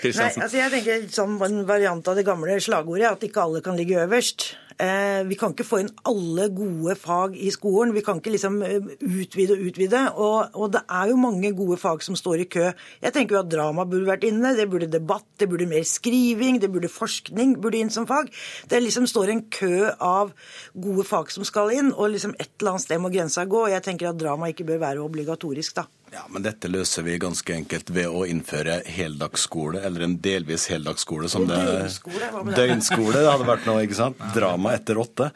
Nei, 0.04 0.28
altså 0.28 0.60
jeg 0.60 0.74
tenker 0.76 1.08
som 1.14 1.38
en 1.46 1.62
variant 1.64 2.12
av 2.12 2.20
det 2.20 2.26
gamle 2.28 2.58
slagordet, 2.60 3.14
at 3.14 3.24
ikke 3.30 3.46
alle 3.48 3.64
kan 3.64 3.80
ligge 3.80 4.02
øverst. 4.04 4.50
Eh, 4.82 5.22
vi 5.28 5.37
kan 5.38 5.52
ikke 5.54 5.66
få 5.66 5.78
inn 5.82 5.90
alle 6.08 6.48
gode 6.54 6.96
fag 6.98 7.37
i 7.38 7.50
skolen. 7.54 7.92
Vi 7.94 8.02
kan 8.02 8.18
ikke 8.18 8.32
liksom 8.34 8.58
eh, 8.66 8.88
utvide 9.06 9.54
og 9.54 9.62
utvide. 9.68 10.00
Og, 10.18 10.56
og 10.58 10.72
det 10.74 10.82
er 10.88 11.12
jo 11.12 11.20
mange 11.20 11.52
gode 11.54 11.78
fag 11.80 12.02
som 12.02 12.18
står 12.18 12.42
i 12.42 12.48
kø. 12.50 12.66
Jeg 13.04 13.14
tenker 13.14 13.37
jo 13.37 13.42
at 13.44 13.52
drama 13.52 13.87
burde 13.87 14.08
vært 14.08 14.26
inne. 14.26 14.54
Det 14.58 14.66
burde 14.70 14.90
debatt, 14.90 15.26
det 15.38 15.48
burde 15.50 15.68
mer 15.70 15.87
skriving, 15.87 16.58
det 16.62 16.72
burde 16.74 16.90
forskning 16.90 17.56
burde 17.62 17.82
inn 17.84 17.92
som 17.94 18.08
fag. 18.10 18.32
Det 18.70 18.82
liksom 18.82 19.06
står 19.10 19.34
en 19.34 19.44
kø 19.54 19.92
av 19.94 20.34
gode 20.74 21.06
fag 21.06 21.30
som 21.34 21.46
skal 21.46 21.74
inn, 21.76 21.92
og 21.94 22.10
liksom 22.14 22.34
et 22.38 22.50
eller 22.58 22.74
annet 22.74 22.87
sted 22.88 23.02
må 23.02 23.12
grensa 23.14 23.46
gå. 23.46 23.66
Og 23.68 23.74
jeg 23.74 23.87
tenker 23.87 24.10
at 24.10 24.18
drama 24.18 24.50
ikke 24.50 24.66
bør 24.72 24.82
være 24.88 25.06
obligatorisk, 25.06 25.78
da. 25.78 25.87
Ja, 26.14 26.22
men 26.31 26.44
dette 26.44 26.68
løser 26.70 27.03
vi 27.03 27.16
ganske 27.18 27.55
enkelt 27.57 27.88
ved 27.90 28.07
å 28.07 28.20
innføre 28.31 28.77
heldagsskole, 28.87 29.81
eller 29.83 30.05
en 30.07 30.12
delvis 30.22 30.68
heldagsskole 30.70 31.27
som 31.31 31.48
det 31.48 31.57
Døgnskole, 31.59 32.29
hva 32.31 32.42
med 32.44 32.55
det? 32.55 32.61
Døgnskole 32.61 33.14
det 33.16 33.24
hadde 33.27 33.48
vært 33.48 33.66
noe, 33.66 33.81
ikke 33.83 33.98
sant? 33.98 34.20
Drama 34.37 34.77
etter 34.77 35.00
åtte. 35.03 35.27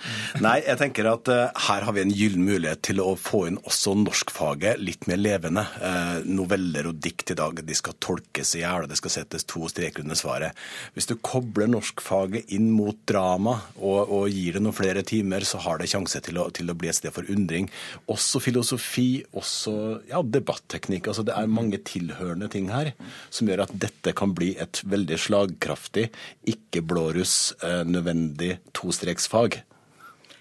Nei, 0.45 0.61
jeg 0.62 0.79
tenker 0.79 1.09
at 1.11 1.31
uh, 1.35 1.41
her 1.67 1.87
har 1.88 1.97
vi 1.97 2.05
en 2.05 2.12
gyllen 2.14 2.45
mulighet 2.47 2.85
til 2.87 3.03
å 3.03 3.17
få 3.19 3.41
inn 3.49 3.59
også 3.64 3.97
norskfaget 4.05 4.79
litt 4.79 5.09
mer 5.11 5.19
levende. 5.19 5.64
Uh, 5.83 6.21
noveller 6.31 6.93
og 6.93 7.01
dikt 7.03 7.35
i 7.35 7.38
dag, 7.43 7.59
de 7.59 7.79
skal 7.81 7.99
tolkes 7.99 8.55
i 8.55 8.62
hjel, 8.62 8.87
det 8.87 9.01
skal 9.03 9.17
settes 9.17 9.49
to 9.51 9.67
streker 9.73 10.07
under 10.07 10.21
svaret. 10.21 10.62
Hvis 10.95 11.11
du 11.11 11.17
kobler 11.19 11.67
norskfaget 11.75 12.55
inn 12.55 12.71
mot 12.77 13.03
drama 13.11 13.57
og, 13.81 13.99
og 14.05 14.31
gir 14.31 14.61
det 14.61 14.62
noen 14.62 14.79
flere 14.79 15.03
timer, 15.03 15.43
så 15.43 15.59
har 15.67 15.83
det 15.83 15.91
sjanse 15.91 16.23
til 16.23 16.38
å, 16.38 16.47
til 16.55 16.71
å 16.71 16.79
bli 16.79 16.93
et 16.93 17.01
sted 17.01 17.19
for 17.19 17.27
undring. 17.35 17.67
Også 18.07 18.38
filosofi, 18.47 19.25
også 19.35 19.75
ja, 20.12 20.23
debatteknikk. 20.68 21.09
Altså, 21.09 21.24
det 21.24 21.35
er 21.35 21.46
mange 21.46 21.78
tilhørende 21.78 22.48
ting 22.48 22.70
her 22.70 22.92
som 23.31 23.48
gjør 23.48 23.64
at 23.64 23.72
dette 23.72 24.12
kan 24.12 24.35
bli 24.35 24.57
et 24.59 24.83
veldig 24.85 25.18
slagkraftig, 25.18 26.11
ikke 26.46 26.83
blåruss, 26.83 27.54
eh, 27.62 28.59
tostreksfag. 28.72 29.62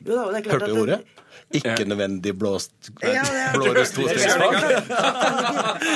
Jo 0.05 0.15
da, 0.15 0.27
det 0.31 0.37
er 0.37 0.43
klart 0.49 0.61
Hørte 0.61 0.73
du 0.73 0.81
ordet? 0.83 0.99
ikke 1.57 1.85
nødvendig 1.87 2.33
blåst 2.35 2.89
Ja, 3.03 3.21
det 3.23 3.39
er- 3.39 3.53
blårøst. 3.57 3.95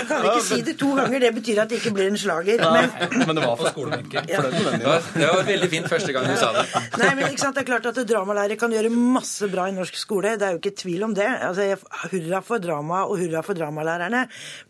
Kan 0.08 0.26
ikke 0.26 0.44
si 0.46 0.60
det 0.66 0.76
to 0.80 0.92
ganger, 0.96 1.20
det 1.24 1.32
betyr 1.36 1.60
at 1.64 1.70
det 1.72 1.80
ikke 1.82 1.92
blir 1.96 2.08
en 2.12 2.18
slager. 2.20 2.62
Nei, 2.62 2.84
Men, 3.12 3.26
men 3.28 3.36
det 3.40 3.44
var 3.46 3.58
for 3.60 3.72
skolebenken. 3.74 4.30
Ja. 4.32 4.42
Det 4.46 4.86
var, 4.86 5.02
det 5.16 5.28
var 5.32 5.44
veldig 5.48 5.70
fint 5.74 5.90
første 5.92 6.14
gang 6.16 6.28
du 6.30 6.36
sa 6.40 6.52
det. 6.56 6.66
nei, 7.02 7.10
men 7.20 7.26
ikke 7.32 7.44
sant, 7.44 7.58
det 7.58 7.64
er 7.66 7.70
klart 7.72 7.90
at 7.92 8.00
dramalærere 8.10 8.58
kan 8.62 8.72
gjøre 8.76 8.92
masse 8.94 9.50
bra 9.52 9.68
i 9.72 9.76
norsk 9.76 9.98
skole. 10.00 10.36
Det 10.40 10.48
er 10.48 10.56
jo 10.56 10.62
ikke 10.62 10.76
tvil 10.84 11.04
om 11.10 11.16
det. 11.18 11.28
Altså, 11.50 11.68
hurra 12.14 12.44
for 12.46 12.64
drama 12.64 13.04
og 13.08 13.20
hurra 13.22 13.44
for 13.46 13.58
dramalærerne. 13.58 14.26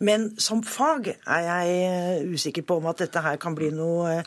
Men 0.08 0.32
som 0.42 0.64
fag 0.66 1.14
er 1.14 1.46
jeg 1.50 1.78
eh, 1.92 2.34
usikker 2.34 2.66
på 2.68 2.80
om 2.82 2.90
at 2.92 3.06
dette 3.06 3.22
her 3.26 3.38
kan 3.42 3.56
bli 3.58 3.70
noe 3.76 4.22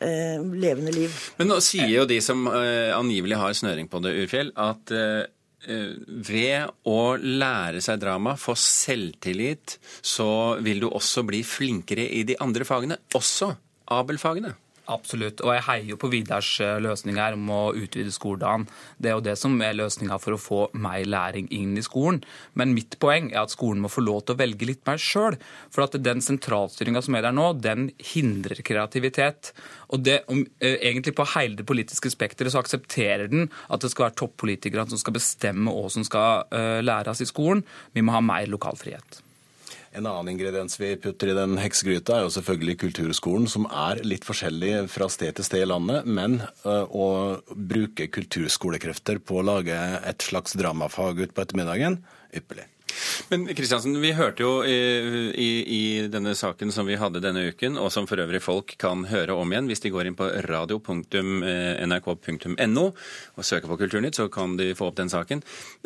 eh, 0.00 0.42
levende 0.42 0.92
liv. 0.94 1.14
Men 1.38 1.50
nå 1.52 1.60
sier 1.64 1.88
jo 1.92 2.06
de 2.08 2.20
som 2.24 2.46
eh, 2.50 2.92
angivelig 2.96 3.40
har 3.40 3.56
snøring 3.56 3.90
på 3.92 4.02
det, 4.04 4.14
Urfjell, 4.24 4.52
at 4.56 4.92
eh, 4.94 5.22
eh, 5.68 5.94
ved 6.06 6.72
å 6.88 7.00
lære 7.20 7.82
seg 7.84 8.02
drama, 8.02 8.36
få 8.40 8.56
selvtillit, 8.60 9.78
så 10.02 10.28
vil 10.64 10.84
du 10.84 10.90
også 10.90 11.26
bli 11.28 11.42
flinkere 11.46 12.08
i 12.08 12.24
de 12.28 12.38
andre 12.42 12.68
fagene, 12.68 13.00
også 13.16 13.54
Abel-fagene. 13.96 14.56
Absolutt. 14.86 15.40
Og 15.42 15.50
jeg 15.50 15.64
heier 15.66 15.88
jo 15.90 15.98
på 15.98 16.10
Vidars 16.12 16.48
eh, 16.62 16.76
løsning 16.82 17.18
her 17.18 17.34
om 17.34 17.48
å 17.50 17.60
utvide 17.74 18.12
skoledagen. 18.14 18.68
Det 19.02 19.10
er 19.10 19.16
jo 19.16 19.24
det 19.24 19.34
som 19.40 19.56
er 19.64 19.74
løsninga 19.74 20.18
for 20.22 20.36
å 20.36 20.40
få 20.40 20.60
mer 20.78 21.02
læring 21.10 21.48
inn 21.54 21.74
i 21.78 21.82
skolen. 21.82 22.20
Men 22.54 22.74
mitt 22.76 22.94
poeng 23.02 23.32
er 23.32 23.42
at 23.42 23.54
skolen 23.54 23.82
må 23.82 23.90
få 23.90 24.04
lov 24.06 24.22
til 24.22 24.36
å 24.36 24.40
velge 24.44 24.70
litt 24.70 24.84
mer 24.86 25.02
sjøl. 25.02 25.38
For 25.74 25.86
at 25.86 25.98
den 25.98 26.22
sentralstyringa 26.22 27.02
som 27.02 27.18
er 27.18 27.26
der 27.26 27.34
nå, 27.34 27.48
den 27.58 27.90
hindrer 28.12 28.62
kreativitet. 28.66 29.50
Og 29.90 30.06
det, 30.06 30.20
om, 30.30 30.44
eh, 30.62 30.78
egentlig 30.78 31.16
på 31.18 31.26
hele 31.34 31.58
det 31.58 31.66
politiske 31.66 32.12
spekteret 32.14 32.54
så 32.54 32.62
aksepterer 32.62 33.26
den 33.32 33.50
at 33.66 33.82
det 33.82 33.90
skal 33.90 34.08
være 34.08 34.20
toppolitikerne 34.22 34.94
som 34.94 35.02
skal 35.02 35.18
bestemme 35.18 35.74
hva 35.74 35.90
som 35.90 36.06
skal 36.06 36.46
eh, 36.54 36.78
læres 36.86 37.26
i 37.26 37.30
skolen. 37.30 37.66
Vi 37.90 38.06
må 38.06 38.14
ha 38.14 38.22
mer 38.22 38.46
lokalfrihet. 38.46 39.25
En 39.96 40.04
annen 40.04 40.34
ingrediens 40.34 40.76
vi 40.76 40.90
putter 41.00 41.30
i 41.32 41.36
den 41.38 41.56
heksegryta, 41.56 42.18
er 42.18 42.26
jo 42.26 42.32
selvfølgelig 42.34 42.76
kulturskolen, 42.82 43.46
som 43.48 43.64
er 43.72 44.02
litt 44.04 44.26
forskjellig 44.28 44.90
fra 44.92 45.08
sted 45.12 45.38
til 45.38 45.48
sted 45.48 45.64
i 45.64 45.70
landet. 45.70 46.04
Men 46.04 46.42
øh, 46.68 46.84
å 46.84 47.06
bruke 47.56 48.10
kulturskolekrefter 48.12 49.22
på 49.24 49.40
å 49.40 49.46
lage 49.54 49.76
et 50.04 50.28
slags 50.28 50.52
dramafag 50.60 51.24
ut 51.24 51.32
på 51.32 51.46
ettermiddagen, 51.46 52.02
ypperlig. 52.36 52.68
Men 53.28 53.54
Kristiansen, 53.56 54.00
vi 54.00 54.12
hørte 54.16 54.42
jo 54.44 54.64
i, 54.64 54.76
i, 55.34 55.50
i 55.76 56.08
denne 56.10 56.34
saken 56.38 56.72
som 56.74 56.86
vi 56.86 56.96
hadde 57.00 57.20
denne 57.24 57.48
uken, 57.50 57.78
og 57.80 57.92
som 57.94 58.06
for 58.08 58.16
øvrig 58.22 58.42
folk 58.44 58.68
kan 58.80 59.04
høre 59.10 59.34
om 59.34 59.52
igjen 59.52 59.68
hvis 59.70 59.82
de 59.84 59.90
går 59.94 60.04
inn 60.08 60.18
på 60.18 60.26
radio.nrk.no 60.46 62.84
og 63.36 63.44
søker 63.44 63.68
på 63.70 63.78
Kulturnytt, 63.80 64.16
så 64.18 64.24
kan 64.32 64.56
de 64.58 64.66
få 64.78 64.84
opp 64.90 64.98
den 65.00 65.10
saken. 65.12 65.38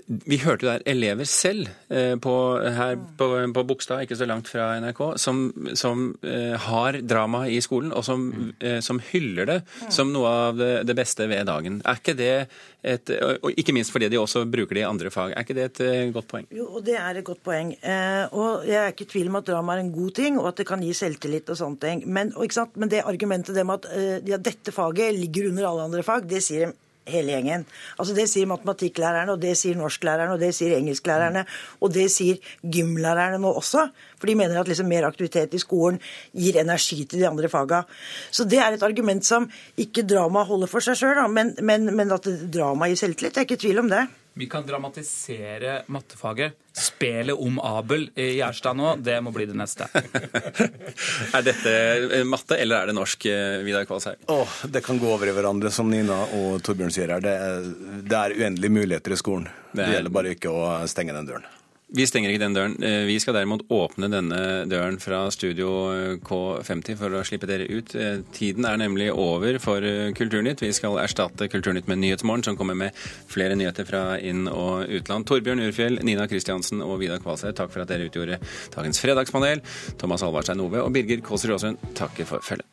Vi 0.07 0.37
hørte 0.45 0.67
jo 0.67 0.73
der 0.73 0.83
elever 0.91 1.27
selv 1.29 1.65
eh, 1.89 2.17
på, 2.21 2.35
her 2.61 2.97
på, 3.19 3.27
på 3.55 3.67
Bogstad, 3.67 4.03
ikke 4.05 4.21
så 4.21 4.27
langt 4.29 4.49
fra 4.51 4.65
NRK, 4.83 5.01
som, 5.21 5.37
som 5.79 5.97
eh, 6.27 6.57
har 6.69 6.93
drama 7.03 7.41
i 7.49 7.61
skolen, 7.65 7.93
og 7.97 8.05
som, 8.07 8.21
eh, 8.61 8.81
som 8.85 9.01
hyller 9.11 9.45
det 9.49 9.61
som 9.89 10.13
noe 10.13 10.29
av 10.51 10.57
det, 10.61 10.95
beste 10.99 11.29
ved 11.31 11.47
dagen. 11.49 11.81
Er 11.87 11.95
ikke 12.01 12.19
det 12.19 12.47
et, 12.83 13.11
og 13.45 13.51
ikke 13.61 13.75
minst 13.77 13.93
fordi 13.95 14.09
de 14.11 14.19
også 14.21 14.45
bruker 14.51 14.75
det 14.77 14.83
i 14.83 14.89
andre 14.89 15.11
fag. 15.13 15.33
Er 15.35 15.41
ikke 15.45 15.57
det 15.57 15.67
et 15.71 15.81
godt 16.15 16.29
poeng? 16.31 16.47
Jo, 16.55 16.67
og 16.79 16.85
det 16.87 16.90
er 16.99 17.19
et 17.19 17.27
godt 17.27 17.43
poeng. 17.47 17.73
Eh, 17.79 18.25
og 18.35 18.67
jeg 18.69 18.79
er 18.81 18.93
ikke 18.93 19.07
i 19.07 19.13
tvil 19.15 19.31
om 19.31 19.41
at 19.41 19.49
drama 19.49 19.77
er 19.77 19.85
en 19.85 19.95
god 19.95 20.13
ting, 20.19 20.39
og 20.41 20.51
at 20.51 20.61
det 20.61 20.69
kan 20.69 20.83
gi 20.85 20.93
selvtillit 20.97 21.51
og 21.53 21.59
sånne 21.61 21.83
ting. 21.83 22.05
Men? 22.07 22.35
Men 22.75 22.93
det 22.93 23.05
argumentet 23.07 23.57
det 23.57 23.67
med 23.67 23.83
at 23.83 23.91
eh, 23.97 24.31
ja, 24.31 24.39
dette 24.39 24.73
faget 24.75 25.15
ligger 25.19 25.51
under 25.51 25.69
alle 25.69 25.89
andre 25.91 26.07
fag, 26.07 26.29
det 26.31 26.43
sier 26.45 26.73
hele 27.11 27.35
gjengen. 27.35 27.65
Altså 27.99 28.15
Det 28.15 28.27
sier 28.31 28.49
matematikklærerne, 28.51 29.35
og 29.35 29.41
det 29.43 29.57
sier 29.59 29.79
norsklærerne, 29.79 30.37
og 30.37 30.43
det 30.43 30.53
sier 30.57 30.77
engelsklærerne, 30.77 31.45
og 31.81 31.93
det 31.95 32.07
sier 32.13 32.39
gymlærerne 32.63 33.41
nå 33.43 33.53
også. 33.61 33.89
For 34.21 34.31
de 34.31 34.37
mener 34.39 34.61
at 34.61 34.69
liksom 34.69 34.89
mer 34.91 35.09
aktivitet 35.09 35.55
i 35.57 35.63
skolen 35.63 36.01
gir 36.37 36.61
energi 36.61 37.05
til 37.05 37.23
de 37.23 37.29
andre 37.29 37.51
faga. 37.53 37.83
Så 38.31 38.45
det 38.45 38.61
er 38.63 38.77
et 38.77 38.87
argument 38.87 39.27
som 39.27 39.49
ikke 39.81 40.07
drama 40.07 40.45
holder 40.47 40.71
for 40.71 40.85
seg 40.85 40.99
sjøl, 41.01 41.23
men, 41.33 41.57
men, 41.63 41.91
men 41.97 42.17
at 42.17 42.29
drama 42.53 42.91
gir 42.91 43.01
selvtillit, 43.01 43.37
jeg 43.37 43.45
er 43.45 43.49
ikke 43.49 43.61
i 43.61 43.67
tvil 43.69 43.85
om 43.85 43.93
det. 43.93 44.07
Vi 44.41 44.47
kan 44.49 44.65
dramatisere 44.67 45.83
mattefaget. 45.93 46.53
Spelet 46.73 47.37
om 47.37 47.59
Abel 47.61 48.07
i 48.17 48.31
Gjerstad 48.39 48.73
nå, 48.79 48.95
det 49.05 49.19
må 49.21 49.35
bli 49.37 49.45
det 49.51 49.57
neste. 49.59 49.85
Er 51.37 51.45
dette 51.45 51.75
eh, 52.17 52.25
matte, 52.25 52.57
eller 52.57 52.81
er 52.81 52.89
det 52.89 52.95
norsk, 52.97 53.27
eh, 53.29 53.59
Vidar 53.67 53.85
Kvalsheim? 53.91 54.17
Oh, 54.33 54.49
det 54.65 54.81
kan 54.87 54.97
gå 55.03 55.11
over 55.13 55.29
i 55.29 55.35
hverandre, 55.37 55.69
som 55.75 55.91
Nina 55.93 56.23
og 56.39 56.63
Torbjørn 56.65 56.95
sier 56.95 57.13
her. 57.13 57.21
Det 57.25 57.35
er, 57.37 57.69
det 58.01 58.17
er 58.23 58.37
uendelige 58.41 58.73
muligheter 58.79 59.13
i 59.13 59.21
skolen. 59.21 59.51
Det, 59.51 59.77
Det 59.77 59.85
er- 59.91 59.93
gjelder 59.99 60.17
bare 60.17 60.33
ikke 60.39 60.55
å 60.57 60.65
stenge 60.89 61.13
den 61.21 61.29
døren. 61.29 61.45
Vi 61.91 62.07
stenger 62.07 62.31
ikke 62.31 62.43
den 62.45 62.55
døren. 62.55 62.75
Eh, 62.85 63.05
Vi 63.09 63.19
skal 63.19 63.35
derimot 63.35 63.65
åpne 63.69 64.11
denne 64.13 64.41
døren 64.71 64.99
fra 65.03 65.25
Studio 65.35 65.91
eh, 65.91 66.17
K50 66.23 66.97
for 67.01 67.17
å 67.19 67.23
slippe 67.27 67.49
dere 67.51 67.67
ut. 67.67 67.95
Eh, 67.99 68.21
Tiden 68.37 68.67
er 68.69 68.79
nemlig 68.79 69.11
over 69.11 69.59
for 69.63 69.83
Kulturnytt. 70.15 70.63
Vi 70.63 70.73
skal 70.77 71.01
erstatte 71.03 71.49
Kulturnytt 71.51 71.89
med 71.91 71.99
Nyhetsmorgen, 71.99 72.45
som 72.47 72.57
kommer 72.57 72.79
med 72.79 72.95
flere 73.31 73.57
nyheter 73.59 73.89
fra 73.89 74.19
inn- 74.19 74.49
og 74.51 74.87
utland. 74.87 75.27
Torbjørn 75.27 75.65
Urfjell, 75.67 75.99
Nina 76.07 76.29
Kristiansen 76.31 76.83
og 76.83 77.01
Vidar 77.03 77.23
Kvalshaug, 77.23 77.57
takk 77.59 77.73
for 77.75 77.83
at 77.83 77.91
dere 77.91 78.07
utgjorde 78.11 78.39
dagens 78.77 79.03
fredagspanel. 79.03 79.65
Thomas 79.99 80.23
Alvarstein 80.23 80.63
Ove 80.63 80.85
og 80.85 80.93
Birger 80.95 81.25
Kåsrud 81.27 81.57
Aasund 81.59 81.91
takker 81.99 82.29
for 82.29 82.45
følget. 82.45 82.69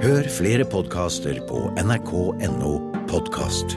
Hør 0.00 0.28
flere 0.30 0.64
podkaster 0.70 1.40
på 1.48 1.66
nrk.no 1.82 2.72
podkast. 3.10 3.76